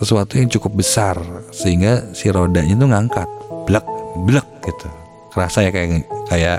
sesuatu 0.00 0.40
yang 0.40 0.48
cukup 0.48 0.80
besar 0.80 1.20
sehingga 1.52 2.08
si 2.16 2.32
rodanya 2.32 2.72
tuh 2.78 2.88
ngangkat, 2.88 3.28
blek, 3.68 3.84
blek 4.24 4.48
gitu. 4.64 4.88
Kerasa 5.30 5.68
ya 5.68 5.70
kayak 5.70 6.08
kayak 6.32 6.58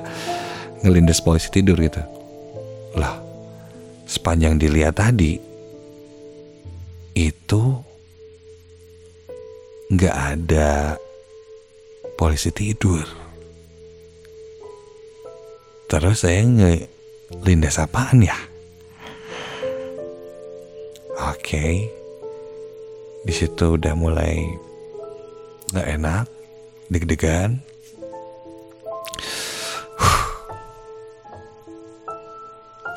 ngelindes 0.86 1.24
polisi 1.26 1.50
tidur 1.50 1.80
gitu. 1.82 2.04
Lah, 2.94 3.17
sepanjang 4.06 4.62
dilihat 4.62 5.00
tadi 5.00 5.41
itu 7.17 7.62
nggak 9.91 10.15
ada 10.15 10.96
polisi 12.15 12.50
tidur. 12.54 13.04
Terus 15.91 16.24
saya 16.24 16.47
ngelindas 16.47 17.84
apaan 17.84 18.24
ya? 18.24 18.38
Oke, 21.21 21.38
okay. 21.38 21.74
di 23.28 23.34
situ 23.36 23.76
udah 23.76 23.93
mulai 23.93 24.39
nggak 25.76 25.88
enak, 26.00 26.26
deg-degan. 26.88 27.60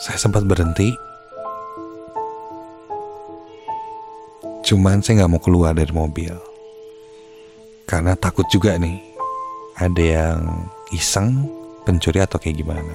Saya 0.05 0.21
sempat 0.21 0.45
berhenti. 0.45 0.95
Cuman 4.65 5.05
saya 5.05 5.25
nggak 5.25 5.33
mau 5.33 5.43
keluar 5.43 5.77
dari 5.77 5.93
mobil. 5.93 6.54
Karena 7.95 8.19
takut 8.19 8.43
juga 8.51 8.75
nih 8.75 8.99
ada 9.79 10.03
yang 10.03 10.67
iseng 10.91 11.47
pencuri 11.87 12.19
atau 12.19 12.43
kayak 12.43 12.59
gimana. 12.59 12.91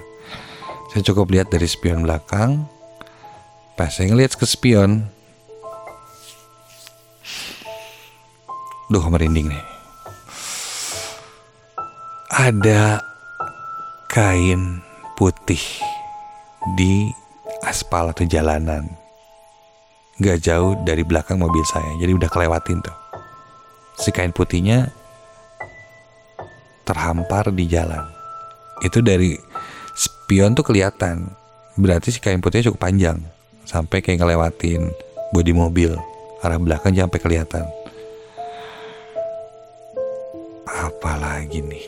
Saya 0.91 1.07
cukup 1.07 1.31
lihat 1.31 1.47
dari 1.47 1.63
spion 1.71 2.03
belakang. 2.03 2.67
Pas 3.79 3.95
saya 3.95 4.11
ngeliat 4.11 4.35
ke 4.35 4.43
spion, 4.43 5.07
duh 8.91 9.05
merinding 9.07 9.55
nih. 9.55 9.65
Ada 12.35 12.99
kain 14.11 14.83
putih 15.15 15.63
di 16.75 17.07
aspal 17.63 18.11
atau 18.11 18.27
jalanan. 18.27 18.83
Gak 20.19 20.43
jauh 20.43 20.75
dari 20.83 21.07
belakang 21.07 21.39
mobil 21.39 21.63
saya, 21.63 21.95
jadi 22.03 22.19
udah 22.19 22.27
kelewatin 22.27 22.83
tuh. 22.83 23.08
Si 23.97 24.13
kain 24.13 24.35
putihnya 24.35 24.91
terhampar 26.85 27.53
di 27.53 27.69
jalan. 27.69 28.05
Itu 28.81 29.05
dari 29.05 29.37
spion 29.93 30.57
tuh 30.57 30.65
kelihatan. 30.65 31.29
Berarti 31.77 32.09
si 32.09 32.19
kain 32.19 32.41
putihnya 32.41 32.73
cukup 32.73 32.89
panjang. 32.89 33.21
Sampai 33.69 34.01
kayak 34.01 34.25
ngelewatin 34.25 34.89
bodi 35.29 35.53
mobil. 35.53 35.93
Arah 36.41 36.57
belakang 36.57 36.97
sampai 36.97 37.19
kelihatan. 37.21 37.65
Apalagi 40.65 41.61
nih. 41.61 41.85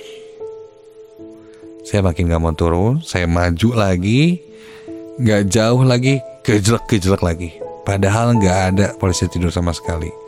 Saya 1.81 2.05
makin 2.05 2.29
gak 2.29 2.41
mau 2.43 2.53
turun. 2.53 3.01
Saya 3.01 3.25
maju 3.25 3.69
lagi. 3.73 4.37
Gak 5.17 5.49
jauh 5.49 5.81
lagi. 5.81 6.21
Kejelek-kejelek 6.45 7.23
lagi. 7.25 7.49
Padahal 7.81 8.37
gak 8.37 8.59
ada 8.75 8.87
polisi 8.95 9.25
tidur 9.25 9.49
sama 9.49 9.73
sekali. 9.73 10.20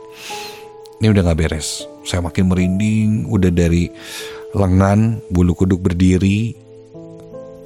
Ini 1.04 1.12
udah 1.12 1.20
gak 1.20 1.36
beres. 1.36 1.84
Saya 2.08 2.24
makin 2.24 2.48
merinding. 2.48 3.28
Udah 3.28 3.52
dari 3.52 3.92
lengan, 4.56 5.20
bulu 5.28 5.52
kuduk 5.52 5.84
berdiri, 5.84 6.56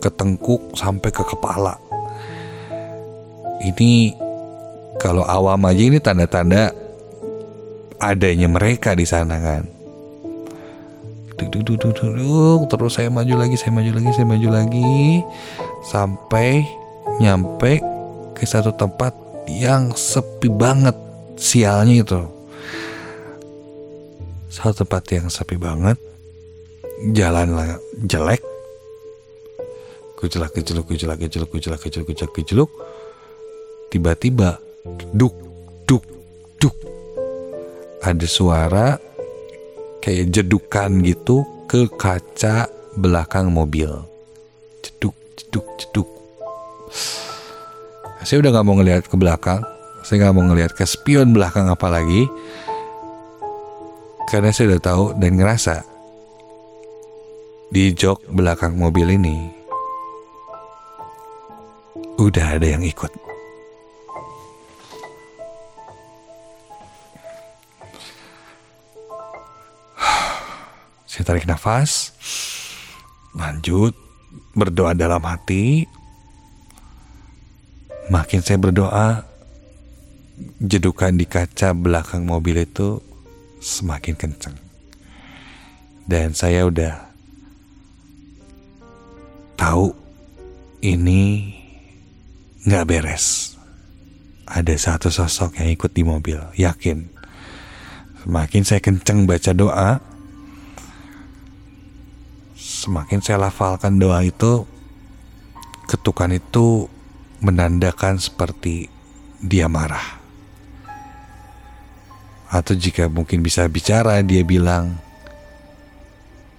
ke 0.02 0.10
tengkuk 0.10 0.74
sampai 0.74 1.14
ke 1.14 1.22
kepala. 1.22 1.78
Ini 3.62 4.10
kalau 4.98 5.22
awam 5.22 5.70
aja 5.70 5.82
ini 5.86 6.02
tanda-tanda 6.02 6.74
adanya 8.02 8.50
mereka 8.50 8.98
di 8.98 9.06
sana 9.06 9.38
kan. 9.38 9.62
Duk, 11.38 11.62
duk, 11.62 11.78
duk, 11.78 11.94
duk, 11.94 11.94
duk, 11.94 12.60
terus 12.66 12.98
saya 12.98 13.06
maju 13.06 13.38
lagi, 13.38 13.54
saya 13.54 13.70
maju 13.70 14.02
lagi, 14.02 14.10
saya 14.18 14.26
maju 14.26 14.48
lagi 14.50 15.22
sampai 15.86 16.66
nyampe 17.22 17.78
ke 18.34 18.42
satu 18.42 18.74
tempat 18.74 19.14
yang 19.46 19.94
sepi 19.94 20.50
banget 20.50 20.98
sialnya 21.38 22.02
itu. 22.02 22.37
Satu 24.58 24.82
tempat 24.82 25.06
yang 25.14 25.30
sepi 25.30 25.54
banget. 25.54 25.94
Jalan 27.14 27.78
jelek. 28.02 28.42
Kucelak 30.18 30.50
kuceluk 30.50 30.90
kucelak 30.90 31.22
kuceluk 31.22 31.46
kucelak 31.46 31.78
kuceluk 31.78 32.06
kucelak 32.10 32.32
kuceluk 32.34 32.70
tiba-tiba 33.94 34.58
duk 35.14 35.30
duk 35.86 36.02
duk. 36.58 36.74
Ada 38.02 38.26
suara 38.26 38.98
kayak 40.02 40.34
jedukan 40.34 41.06
gitu 41.06 41.46
ke 41.70 41.86
kaca 41.94 42.66
belakang 42.98 43.54
mobil. 43.54 43.94
Ceduk 44.82 45.14
ceduk 45.38 45.66
ceduk 45.78 46.08
saya 48.26 48.42
udah 48.42 48.50
nggak 48.50 48.66
mau 48.66 48.76
ngelihat 48.76 49.04
ke 49.06 49.16
belakang. 49.16 49.62
Saya 50.02 50.26
nggak 50.26 50.34
mau 50.34 50.44
ngelihat 50.50 50.72
ke 50.74 50.84
spion 50.84 51.30
belakang 51.30 51.70
apalagi 51.70 52.26
Karena 54.28 54.52
saya 54.52 54.76
udah 54.76 54.82
tahu 54.84 55.04
dan 55.16 55.40
ngerasa 55.40 55.80
di 57.72 57.96
jok 57.96 58.28
belakang 58.28 58.76
mobil 58.76 59.16
ini 59.16 59.48
udah 62.20 62.60
ada 62.60 62.68
yang 62.68 62.84
ikut. 62.84 63.08
Saya 71.08 71.24
tarik 71.24 71.48
nafas, 71.48 72.12
lanjut 73.32 73.96
berdoa 74.52 74.92
dalam 74.92 75.24
hati. 75.24 75.88
Makin 78.12 78.44
saya 78.44 78.60
berdoa, 78.60 79.24
jedukan 80.60 81.16
di 81.16 81.24
kaca 81.24 81.72
belakang 81.72 82.28
mobil 82.28 82.60
itu 82.60 83.07
semakin 83.58 84.14
kencang. 84.14 84.56
Dan 86.08 86.32
saya 86.32 86.64
udah 86.64 86.94
tahu 89.58 89.92
ini 90.80 91.52
nggak 92.64 92.86
beres. 92.88 93.58
Ada 94.48 94.96
satu 94.96 95.12
sosok 95.12 95.60
yang 95.60 95.68
ikut 95.76 95.92
di 95.92 96.02
mobil, 96.06 96.40
yakin. 96.56 97.04
Semakin 98.24 98.62
saya 98.64 98.80
kenceng 98.80 99.28
baca 99.28 99.52
doa, 99.52 100.00
semakin 102.56 103.20
saya 103.20 103.36
lafalkan 103.44 104.00
doa 104.00 104.24
itu, 104.24 104.64
ketukan 105.84 106.32
itu 106.32 106.88
menandakan 107.44 108.16
seperti 108.16 108.88
dia 109.44 109.68
marah. 109.68 110.17
Atau 112.48 112.72
jika 112.80 113.12
mungkin 113.12 113.44
bisa 113.44 113.68
bicara, 113.68 114.24
dia 114.24 114.40
bilang, 114.40 114.96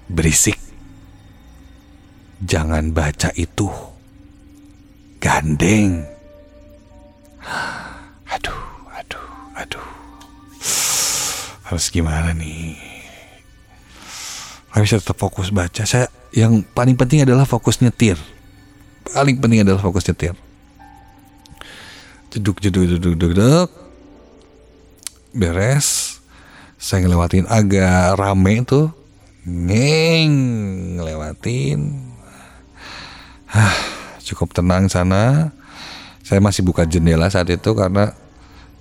berisik. 0.06 0.58
Jangan 2.46 2.94
baca 2.94 3.34
itu. 3.34 3.68
Gandeng. 5.20 6.06
Aduh, 8.30 8.62
aduh, 8.94 9.26
aduh. 9.58 9.88
Harus 11.66 11.90
gimana 11.90 12.30
nih? 12.38 12.78
Harus 14.70 14.86
bisa 14.86 15.02
tetap 15.02 15.18
fokus 15.18 15.50
baca. 15.50 15.82
Saya 15.82 16.14
yang 16.30 16.62
paling 16.62 16.94
penting 16.94 17.26
adalah 17.26 17.50
fokus 17.50 17.82
nyetir. 17.82 18.22
Paling 19.10 19.42
penting 19.42 19.66
adalah 19.66 19.82
fokus 19.82 20.06
nyetir. 20.06 20.38
Jeduk, 22.30 22.62
jeduk, 22.62 22.86
jeduk, 22.86 23.18
jeduk, 23.18 23.32
jeduk. 23.34 23.89
Beres. 25.34 26.20
Saya 26.80 27.06
ngelewatin 27.06 27.46
agak 27.46 28.18
rame 28.18 28.66
tuh. 28.66 28.90
Ngeng, 29.46 30.34
ngelewatin. 30.98 31.80
Hah, 33.50 33.76
cukup 34.24 34.54
tenang 34.54 34.90
sana. 34.90 35.54
Saya 36.22 36.38
masih 36.42 36.62
buka 36.62 36.86
jendela 36.86 37.26
saat 37.34 37.50
itu 37.50 37.74
karena 37.74 38.14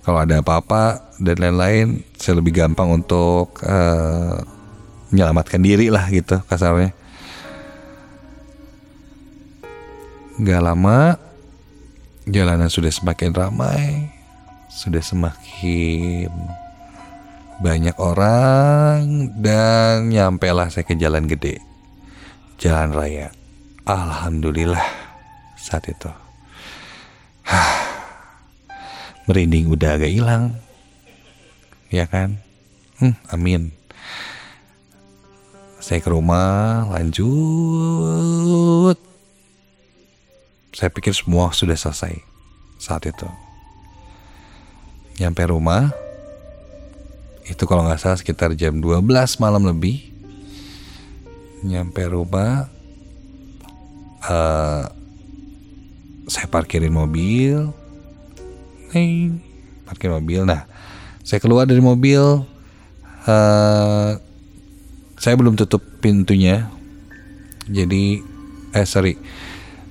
kalau 0.05 0.21
ada 0.21 0.41
apa-apa 0.41 1.13
dan 1.17 1.37
lain-lain, 1.41 2.05
saya 2.17 2.37
lebih 2.37 2.53
gampang 2.53 2.89
untuk 2.93 3.57
uh, 3.65 4.41
menyelamatkan 5.09 5.61
diri 5.61 5.89
lah 5.89 6.05
gitu 6.09 6.41
kasarnya. 6.45 6.93
Gak 10.39 10.61
lama, 10.63 11.19
jalanan 12.23 12.71
sudah 12.71 12.93
semakin 12.93 13.35
ramai, 13.35 14.07
sudah 14.79 15.03
semakin 15.03 16.31
banyak 17.59 17.99
orang 17.99 19.27
dan 19.35 20.07
nyampe 20.07 20.47
lah 20.55 20.71
saya 20.71 20.87
ke 20.87 20.95
jalan 20.95 21.27
gede, 21.27 21.59
jalan 22.55 22.95
raya. 22.95 23.27
Alhamdulillah 23.83 24.87
saat 25.59 25.91
itu. 25.91 26.07
Merinding 29.27 29.67
udah 29.67 29.99
agak 29.99 30.15
hilang. 30.15 30.55
Ya 31.91 32.07
kan? 32.07 32.39
Hmm, 33.03 33.19
amin. 33.35 33.75
Saya 35.83 35.99
ke 35.99 36.07
rumah, 36.07 36.87
lanjut. 36.87 38.95
Saya 40.71 40.87
pikir 40.87 41.11
semua 41.11 41.51
sudah 41.51 41.75
selesai 41.75 42.15
saat 42.79 43.03
itu. 43.03 43.48
Nyampe 45.19 45.51
rumah, 45.51 45.91
itu 47.43 47.63
kalau 47.67 47.83
nggak 47.83 47.99
salah 47.99 48.15
sekitar 48.15 48.55
jam 48.55 48.79
12 48.79 49.03
malam 49.43 49.67
lebih. 49.67 49.99
Nyampe 51.59 52.07
rumah, 52.07 52.71
uh, 54.23 54.87
saya 56.29 56.47
parkirin 56.47 56.93
mobil. 56.93 57.73
Nih 58.93 59.33
parkir 59.83 60.13
mobil. 60.13 60.45
Nah 60.45 60.69
saya 61.25 61.41
keluar 61.41 61.65
dari 61.65 61.81
mobil. 61.81 62.45
Uh, 63.25 64.15
saya 65.19 65.35
belum 65.35 65.57
tutup 65.57 65.81
pintunya. 65.99 66.69
Jadi 67.67 68.21
eh 68.71 68.87
sorry. 68.87 69.17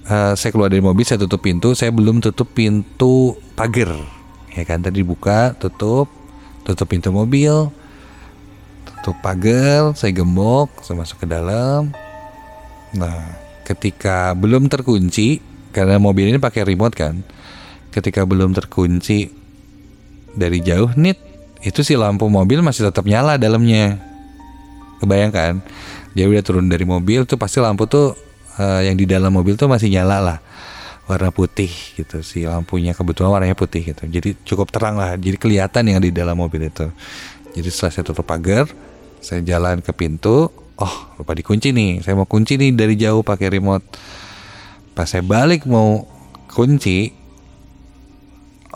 Uh, 0.08 0.32
saya 0.38 0.56
keluar 0.56 0.72
dari 0.72 0.80
mobil 0.80 1.04
saya 1.04 1.20
tutup 1.20 1.44
pintu. 1.44 1.76
Saya 1.76 1.92
belum 1.92 2.24
tutup 2.24 2.54
pintu 2.54 3.36
pagar 3.58 4.17
ya 4.52 4.62
kan 4.64 4.80
tadi 4.80 5.04
buka 5.04 5.56
tutup 5.56 6.08
tutup 6.64 6.86
pintu 6.88 7.08
mobil 7.12 7.72
tutup 8.84 9.16
pagar 9.20 9.92
saya 9.96 10.12
gembok 10.12 10.72
saya 10.84 11.00
masuk 11.00 11.24
ke 11.24 11.26
dalam. 11.28 11.92
Nah 12.96 13.36
ketika 13.64 14.32
belum 14.32 14.72
terkunci 14.72 15.40
karena 15.72 16.00
mobil 16.00 16.32
ini 16.32 16.40
pakai 16.40 16.64
remote 16.64 16.96
kan 16.96 17.20
ketika 17.92 18.24
belum 18.24 18.56
terkunci 18.56 19.28
dari 20.32 20.60
jauh 20.64 20.92
nit 20.96 21.20
itu 21.64 21.82
si 21.82 21.98
lampu 21.98 22.30
mobil 22.30 22.62
masih 22.62 22.88
tetap 22.88 23.04
nyala 23.04 23.36
dalamnya. 23.36 24.00
Kebayangkan 24.98 25.62
dia 26.16 26.26
udah 26.26 26.42
turun 26.42 26.66
dari 26.66 26.82
mobil 26.82 27.22
tuh 27.22 27.38
pasti 27.38 27.62
lampu 27.62 27.86
tuh 27.86 28.18
uh, 28.58 28.80
yang 28.82 28.98
di 28.98 29.06
dalam 29.06 29.30
mobil 29.30 29.54
tuh 29.54 29.70
masih 29.70 29.88
nyala 29.94 30.18
lah 30.18 30.38
warna 31.08 31.32
putih 31.32 31.72
gitu 31.96 32.20
si 32.20 32.44
lampunya 32.44 32.92
kebetulan 32.92 33.32
warnanya 33.32 33.56
putih 33.56 33.80
gitu. 33.80 34.04
Jadi 34.04 34.36
cukup 34.44 34.68
terang 34.68 35.00
lah 35.00 35.16
jadi 35.16 35.40
kelihatan 35.40 35.88
yang 35.88 36.04
di 36.04 36.12
dalam 36.12 36.36
mobil 36.36 36.68
itu. 36.68 36.92
Jadi 37.56 37.68
setelah 37.72 37.92
saya 37.96 38.04
tutup 38.04 38.28
pagar 38.28 38.68
saya 39.24 39.40
jalan 39.42 39.80
ke 39.80 39.90
pintu 39.96 40.52
oh 40.76 40.94
lupa 41.16 41.32
dikunci 41.32 41.72
nih. 41.72 42.04
Saya 42.04 42.12
mau 42.12 42.28
kunci 42.28 42.60
nih 42.60 42.76
dari 42.76 42.94
jauh 43.00 43.24
pakai 43.24 43.48
remote. 43.56 43.88
Pas 44.92 45.08
saya 45.08 45.24
balik 45.24 45.64
mau 45.64 46.04
kunci 46.52 47.08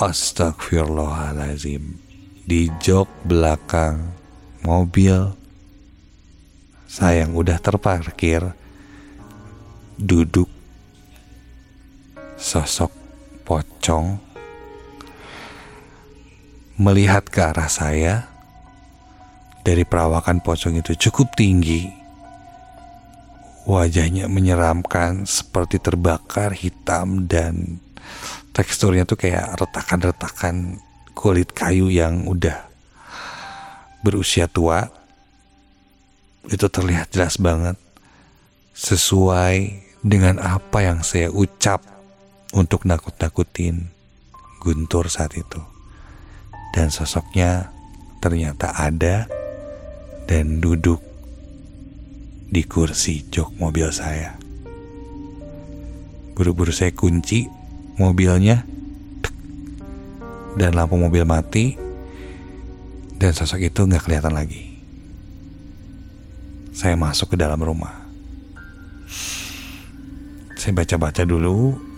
astagfirullahalazim 0.00 1.84
di 2.48 2.72
jok 2.80 3.28
belakang 3.28 4.08
mobil. 4.64 5.36
Saya 6.88 7.28
yang 7.28 7.36
udah 7.36 7.60
terparkir 7.60 8.56
duduk 9.96 10.61
sosok 12.42 12.90
pocong 13.46 14.18
melihat 16.74 17.22
ke 17.30 17.38
arah 17.38 17.70
saya 17.70 18.26
dari 19.62 19.86
perawakan 19.86 20.42
pocong 20.42 20.82
itu 20.82 20.98
cukup 21.08 21.38
tinggi. 21.38 21.86
Wajahnya 23.62 24.26
menyeramkan 24.26 25.22
seperti 25.22 25.78
terbakar 25.78 26.50
hitam 26.50 27.30
dan 27.30 27.78
teksturnya 28.50 29.06
tuh 29.06 29.14
kayak 29.22 29.54
retakan-retakan 29.62 30.82
kulit 31.14 31.54
kayu 31.54 31.86
yang 31.94 32.26
udah 32.26 32.66
berusia 34.02 34.50
tua. 34.50 34.90
Itu 36.50 36.66
terlihat 36.66 37.14
jelas 37.14 37.38
banget 37.38 37.78
sesuai 38.74 39.78
dengan 40.02 40.42
apa 40.42 40.82
yang 40.82 41.06
saya 41.06 41.30
ucap 41.30 41.91
untuk 42.52 42.84
nakut-nakutin 42.84 43.88
Guntur 44.62 45.10
saat 45.10 45.34
itu. 45.34 45.58
Dan 46.70 46.94
sosoknya 46.94 47.74
ternyata 48.22 48.70
ada 48.70 49.26
dan 50.30 50.62
duduk 50.62 51.02
di 52.46 52.62
kursi 52.62 53.26
jok 53.26 53.58
mobil 53.58 53.90
saya. 53.90 54.38
Buru-buru 56.38 56.70
saya 56.70 56.94
kunci 56.94 57.50
mobilnya 57.98 58.62
dan 60.54 60.78
lampu 60.78 60.94
mobil 60.94 61.26
mati 61.26 61.74
dan 63.18 63.34
sosok 63.34 63.66
itu 63.66 63.82
nggak 63.82 64.06
kelihatan 64.06 64.38
lagi. 64.38 64.70
Saya 66.70 66.94
masuk 66.94 67.34
ke 67.34 67.36
dalam 67.36 67.58
rumah. 67.58 68.06
Saya 70.54 70.70
baca-baca 70.78 71.26
dulu 71.26 71.91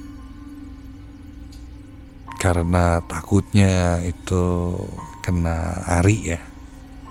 karena 2.44 3.00
takutnya 3.08 4.04
itu 4.04 4.76
kena 5.24 5.80
ari 5.88 6.36
ya 6.36 6.40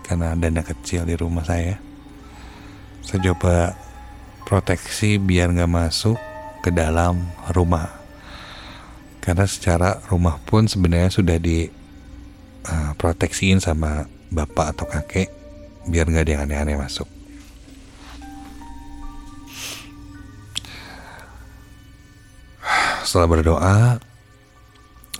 karena 0.06 0.38
ada 0.38 0.46
anak 0.46 0.78
kecil 0.78 1.10
di 1.10 1.18
rumah 1.18 1.42
saya. 1.42 1.82
Saya 3.02 3.34
coba 3.34 3.74
proteksi 4.46 5.18
biar 5.18 5.50
nggak 5.50 5.74
masuk 5.74 6.22
ke 6.62 6.70
dalam 6.70 7.34
rumah. 7.50 7.90
Karena 9.26 9.50
secara 9.50 10.06
rumah 10.06 10.38
pun 10.38 10.70
sebenarnya 10.70 11.10
sudah 11.10 11.42
di 11.42 11.66
uh, 12.70 12.94
proteksiin 12.94 13.58
sama 13.58 14.06
bapak 14.30 14.78
atau 14.78 14.86
kakek 14.86 15.34
biar 15.90 16.14
nggak 16.14 16.30
ada 16.30 16.34
yang 16.38 16.44
aneh-aneh 16.46 16.78
masuk. 16.78 17.10
Setelah 23.02 23.28
berdoa, 23.34 23.98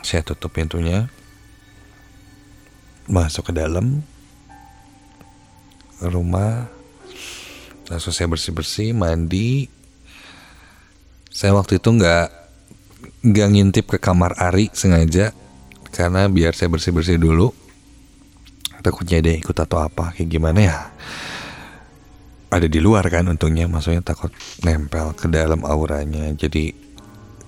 saya 0.04 0.22
tutup 0.22 0.52
pintunya, 0.52 1.08
masuk 3.08 3.50
ke 3.50 3.54
dalam 3.56 4.04
rumah, 6.04 6.68
langsung 7.88 8.12
saya 8.12 8.28
bersih-bersih, 8.28 8.92
mandi. 8.92 9.72
Saya 11.32 11.56
waktu 11.56 11.80
itu 11.80 11.90
nggak 11.90 12.28
nggak 13.24 13.48
ngintip 13.56 13.86
ke 13.88 13.98
kamar 13.98 14.36
Ari 14.36 14.68
sengaja, 14.76 15.32
karena 15.96 16.28
biar 16.28 16.52
saya 16.52 16.68
bersih-bersih 16.68 17.18
dulu. 17.18 17.56
Takutnya 18.84 19.24
dia 19.24 19.40
ikut 19.40 19.56
atau 19.56 19.80
apa, 19.80 20.12
kayak 20.12 20.28
gimana 20.28 20.60
ya? 20.60 20.78
Ada 22.52 22.68
di 22.68 22.84
luar 22.84 23.08
kan 23.08 23.32
untungnya, 23.32 23.66
maksudnya 23.72 24.04
takut 24.04 24.36
nempel 24.62 25.16
ke 25.16 25.32
dalam 25.32 25.64
auranya, 25.64 26.28
jadi 26.36 26.83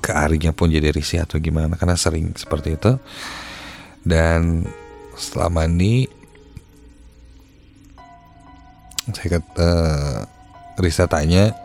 ke 0.05 0.13
Arinya 0.13 0.53
pun 0.53 0.69
jadi 0.69 0.93
risih 0.93 1.25
atau 1.25 1.41
gimana 1.41 1.73
karena 1.73 1.97
sering 1.97 2.37
seperti 2.37 2.77
itu. 2.77 3.01
Dan 4.05 4.61
setelah 5.17 5.49
mandi 5.49 6.05
saya 9.09 9.41
kata 9.41 9.49
uh, 9.57 10.17
Risa 10.77 11.09
tanya 11.09 11.57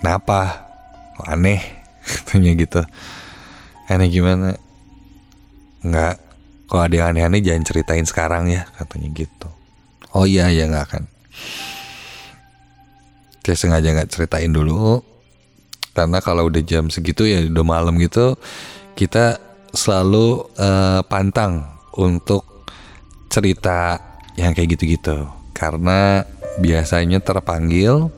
kenapa? 0.00 0.72
Kok 1.20 1.28
aneh? 1.28 1.60
Katanya 2.08 2.50
gitu. 2.56 2.80
Aneh 3.92 4.08
gimana? 4.08 4.56
Nggak 5.84 6.16
kalau 6.72 6.88
ada 6.88 6.94
yang 6.96 7.08
aneh-aneh 7.12 7.44
jangan 7.44 7.68
ceritain 7.68 8.08
sekarang 8.08 8.48
ya 8.48 8.64
katanya 8.80 9.12
gitu. 9.12 9.52
Oh 10.16 10.24
iya 10.24 10.48
ya 10.48 10.64
nggak 10.64 10.84
akan. 10.88 11.04
Saya 13.44 13.56
sengaja 13.60 13.92
nggak 13.92 14.08
ceritain 14.08 14.48
dulu 14.48 15.11
karena 15.92 16.18
kalau 16.24 16.48
udah 16.48 16.62
jam 16.64 16.88
segitu 16.88 17.28
ya 17.28 17.44
udah 17.48 17.64
malam 17.64 18.00
gitu 18.00 18.36
kita 18.96 19.40
selalu 19.72 20.44
uh, 20.60 21.00
pantang 21.08 21.64
untuk 21.96 22.44
cerita 23.32 23.96
yang 24.36 24.52
kayak 24.52 24.76
gitu-gitu. 24.76 25.28
Karena 25.56 26.24
biasanya 26.60 27.20
terpanggil 27.20 28.12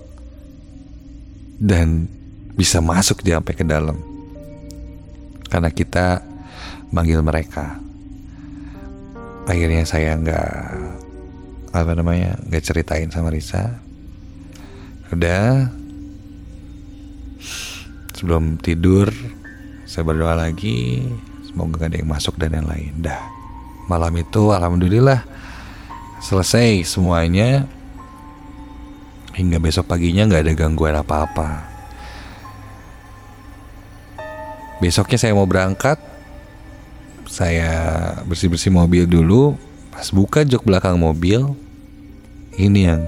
dan 1.62 2.10
bisa 2.58 2.82
masuk 2.82 3.22
dia 3.22 3.38
sampai 3.38 3.54
ke 3.54 3.64
dalam. 3.66 3.98
Karena 5.46 5.70
kita 5.70 6.22
manggil 6.90 7.22
mereka. 7.22 7.78
Akhirnya 9.46 9.86
saya 9.86 10.18
nggak 10.18 10.50
apa 11.74 11.90
namanya 11.94 12.38
nggak 12.50 12.64
ceritain 12.64 13.10
sama 13.10 13.30
Risa. 13.30 13.78
Udah 15.14 15.70
sebelum 18.24 18.56
tidur 18.56 19.12
saya 19.84 20.00
berdoa 20.08 20.32
lagi. 20.32 21.04
Semoga 21.44 21.84
gak 21.84 21.92
ada 21.92 21.96
yang 22.00 22.08
masuk 22.08 22.40
dan 22.40 22.56
yang 22.56 22.64
lain. 22.64 23.04
Dah. 23.04 23.20
Malam 23.84 24.16
itu 24.16 24.48
alhamdulillah 24.48 25.20
selesai 26.24 26.88
semuanya. 26.88 27.68
Hingga 29.36 29.60
besok 29.60 29.92
paginya 29.92 30.24
nggak 30.24 30.40
ada 30.40 30.52
gangguan 30.56 30.96
apa-apa. 30.96 31.68
Besoknya 34.80 35.20
saya 35.20 35.36
mau 35.36 35.44
berangkat. 35.44 36.00
Saya 37.28 37.70
bersih-bersih 38.24 38.72
mobil 38.72 39.04
dulu. 39.04 39.52
Pas 39.92 40.08
buka 40.08 40.48
jok 40.48 40.64
belakang 40.64 40.96
mobil 40.96 41.52
ini 42.56 42.88
yang 42.88 43.04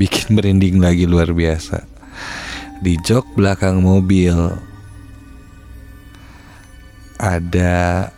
bikin 0.00 0.32
merinding 0.32 0.80
lagi 0.80 1.04
luar 1.04 1.28
biasa 1.34 1.95
di 2.80 2.94
jok 3.00 3.36
belakang 3.36 3.80
mobil 3.80 4.36
ada 7.16 8.08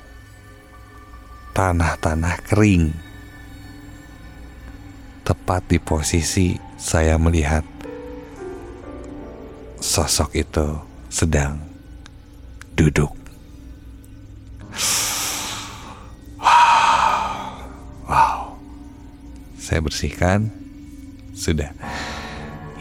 tanah-tanah 1.55 2.37
kering. 2.47 2.91
Tepat 5.23 5.63
di 5.69 5.79
posisi 5.79 6.57
saya 6.81 7.21
melihat 7.21 7.63
sosok 9.77 10.33
itu 10.35 10.81
sedang 11.13 11.61
duduk. 12.73 13.13
Wow. 18.09 18.57
Saya 19.61 19.85
bersihkan. 19.85 20.49
Sudah. 21.37 21.71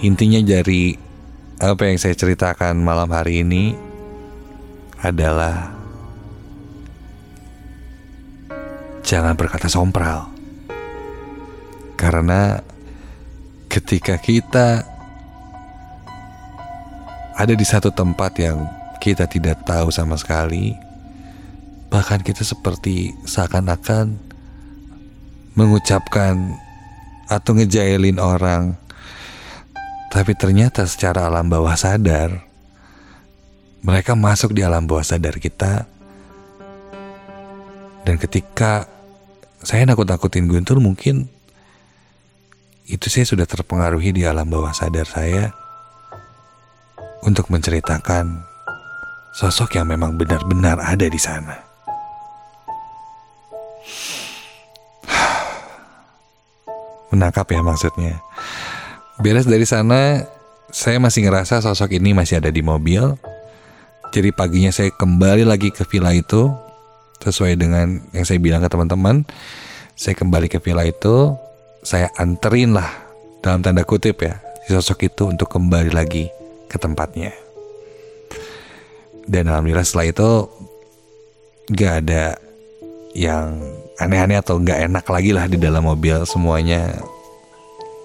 Intinya 0.02 0.40
dari 0.40 1.07
apa 1.58 1.90
yang 1.90 1.98
saya 1.98 2.14
ceritakan 2.14 2.78
malam 2.78 3.10
hari 3.10 3.42
ini 3.42 3.74
adalah 5.02 5.74
jangan 9.02 9.34
berkata 9.34 9.66
sompral. 9.66 10.30
Karena 11.98 12.62
ketika 13.74 14.22
kita 14.22 14.86
ada 17.34 17.54
di 17.58 17.66
satu 17.66 17.90
tempat 17.90 18.38
yang 18.38 18.70
kita 19.02 19.26
tidak 19.26 19.66
tahu 19.66 19.90
sama 19.90 20.14
sekali, 20.14 20.78
bahkan 21.90 22.22
kita 22.22 22.46
seperti 22.46 23.18
seakan-akan 23.26 24.14
mengucapkan 25.58 26.54
atau 27.26 27.58
ngejailin 27.58 28.22
orang 28.22 28.78
tapi 30.18 30.34
ternyata 30.34 30.82
secara 30.90 31.30
alam 31.30 31.46
bawah 31.46 31.78
sadar, 31.78 32.42
mereka 33.86 34.18
masuk 34.18 34.50
di 34.50 34.66
alam 34.66 34.90
bawah 34.90 35.06
sadar 35.06 35.38
kita. 35.38 35.86
Dan 38.02 38.18
ketika 38.18 38.90
saya 39.62 39.86
nakut-nakutin 39.86 40.50
Guntur 40.50 40.82
mungkin 40.82 41.30
itu 42.90 43.14
saya 43.14 43.30
sudah 43.30 43.46
terpengaruhi 43.46 44.10
di 44.10 44.26
alam 44.26 44.50
bawah 44.50 44.74
sadar 44.74 45.06
saya 45.06 45.54
untuk 47.22 47.54
menceritakan 47.54 48.42
sosok 49.38 49.78
yang 49.78 49.86
memang 49.86 50.18
benar-benar 50.18 50.82
ada 50.82 51.06
di 51.06 51.22
sana. 51.22 51.62
Menangkap 57.14 57.46
ya 57.54 57.62
maksudnya. 57.62 58.27
Beres 59.18 59.50
dari 59.50 59.66
sana, 59.66 60.30
saya 60.70 61.02
masih 61.02 61.26
ngerasa 61.26 61.66
sosok 61.66 61.98
ini 61.98 62.14
masih 62.14 62.38
ada 62.38 62.54
di 62.54 62.62
mobil. 62.62 63.18
Jadi 64.14 64.30
paginya 64.30 64.70
saya 64.70 64.94
kembali 64.94 65.42
lagi 65.42 65.74
ke 65.74 65.82
villa 65.90 66.14
itu, 66.14 66.54
sesuai 67.26 67.58
dengan 67.58 67.98
yang 68.14 68.26
saya 68.30 68.38
bilang 68.38 68.62
ke 68.62 68.70
teman-teman. 68.70 69.26
Saya 69.98 70.14
kembali 70.14 70.46
ke 70.54 70.62
villa 70.62 70.86
itu, 70.86 71.34
saya 71.82 72.14
anterin 72.22 72.78
lah 72.78 72.94
dalam 73.42 73.66
tanda 73.66 73.82
kutip 73.82 74.22
ya, 74.22 74.38
si 74.70 74.78
sosok 74.78 75.10
itu 75.10 75.34
untuk 75.34 75.50
kembali 75.50 75.98
lagi 75.98 76.30
ke 76.70 76.78
tempatnya. 76.78 77.34
Dan 79.26 79.50
alhamdulillah 79.50 79.82
setelah 79.84 80.14
itu 80.14 80.30
gak 81.74 82.06
ada 82.06 82.38
yang 83.18 83.60
aneh-aneh 83.98 84.38
atau 84.38 84.62
gak 84.62 84.78
enak 84.78 85.10
lagi 85.10 85.34
lah 85.34 85.50
di 85.50 85.58
dalam 85.58 85.90
mobil 85.90 86.22
semuanya 86.30 87.02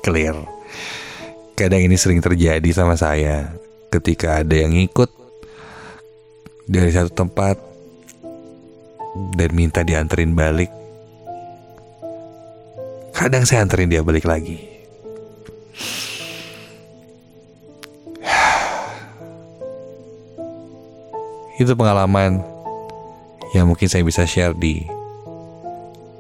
clear. 0.01 0.35
Kadang 1.53 1.85
ini 1.85 2.01
sering 2.01 2.25
terjadi 2.25 2.65
sama 2.73 2.97
saya 2.97 3.53
ketika 3.93 4.41
ada 4.41 4.57
yang 4.57 4.73
ikut 4.73 5.13
dari 6.65 6.89
satu 6.89 7.13
tempat 7.13 7.61
dan 9.37 9.53
minta 9.53 9.85
dianterin 9.85 10.33
balik. 10.33 10.73
Kadang 13.13 13.45
saya 13.45 13.69
anterin 13.69 13.93
dia 13.93 14.01
balik 14.01 14.25
lagi. 14.25 14.65
Itu 21.61 21.77
pengalaman 21.77 22.41
yang 23.53 23.69
mungkin 23.69 23.93
saya 23.93 24.01
bisa 24.01 24.25
share 24.25 24.57
di 24.57 24.89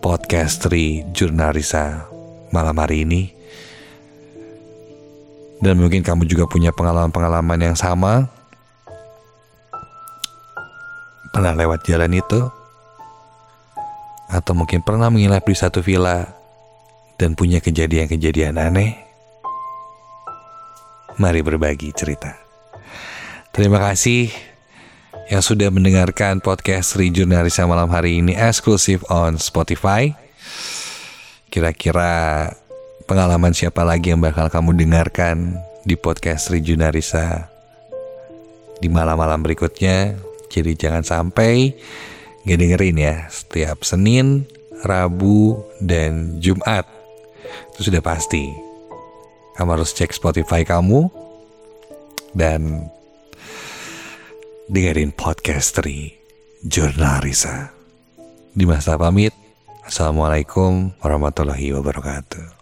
podcast 0.04 0.68
Tri 0.68 1.08
Jurnalisa 1.16 2.12
malam 2.52 2.76
hari 2.76 3.08
ini 3.08 3.40
dan 5.62 5.78
mungkin 5.78 6.02
kamu 6.02 6.26
juga 6.26 6.50
punya 6.50 6.74
pengalaman-pengalaman 6.74 7.70
yang 7.70 7.76
sama. 7.78 8.26
Pernah 11.30 11.54
lewat 11.56 11.86
jalan 11.86 12.12
itu, 12.12 12.50
atau 14.32 14.52
mungkin 14.56 14.80
pernah 14.80 15.12
menginap 15.12 15.44
di 15.44 15.52
satu 15.52 15.84
villa 15.84 16.24
dan 17.16 17.38
punya 17.38 17.62
kejadian-kejadian 17.62 18.58
aneh? 18.58 18.96
Mari 21.16 21.40
berbagi 21.44 21.92
cerita. 21.92 22.36
Terima 23.52 23.76
kasih 23.76 24.32
yang 25.28 25.44
sudah 25.44 25.68
mendengarkan 25.68 26.40
podcast 26.40 26.96
Rijurnalisa 26.96 27.68
malam 27.68 27.92
hari 27.92 28.24
ini 28.24 28.32
eksklusif 28.32 29.04
on 29.12 29.36
Spotify. 29.36 30.16
Kira-kira 31.52 32.48
pengalaman 33.04 33.52
siapa 33.52 33.82
lagi 33.82 34.14
yang 34.14 34.22
bakal 34.22 34.46
kamu 34.48 34.78
dengarkan 34.78 35.58
di 35.82 35.98
podcast 35.98 36.50
Rijunarisa 36.50 37.50
di 38.78 38.88
malam-malam 38.90 39.42
berikutnya. 39.42 40.16
Jadi 40.52 40.76
jangan 40.76 41.02
sampai 41.02 41.72
gak 42.44 42.58
dengerin 42.58 42.98
ya 42.98 43.16
setiap 43.28 43.82
Senin, 43.82 44.46
Rabu, 44.84 45.62
dan 45.82 46.38
Jumat. 46.38 46.86
Itu 47.74 47.90
sudah 47.90 48.02
pasti. 48.04 48.50
Kamu 49.58 49.68
harus 49.76 49.92
cek 49.92 50.16
Spotify 50.16 50.64
kamu 50.64 51.12
dan 52.32 52.88
dengerin 54.72 55.12
podcast 55.12 55.76
Tri 55.76 56.16
Jurnal 56.64 57.20
Risa. 57.20 57.68
Di 58.52 58.64
masa 58.64 58.96
pamit, 58.96 59.32
Assalamualaikum 59.82 60.94
warahmatullahi 61.02 61.74
wabarakatuh. 61.74 62.61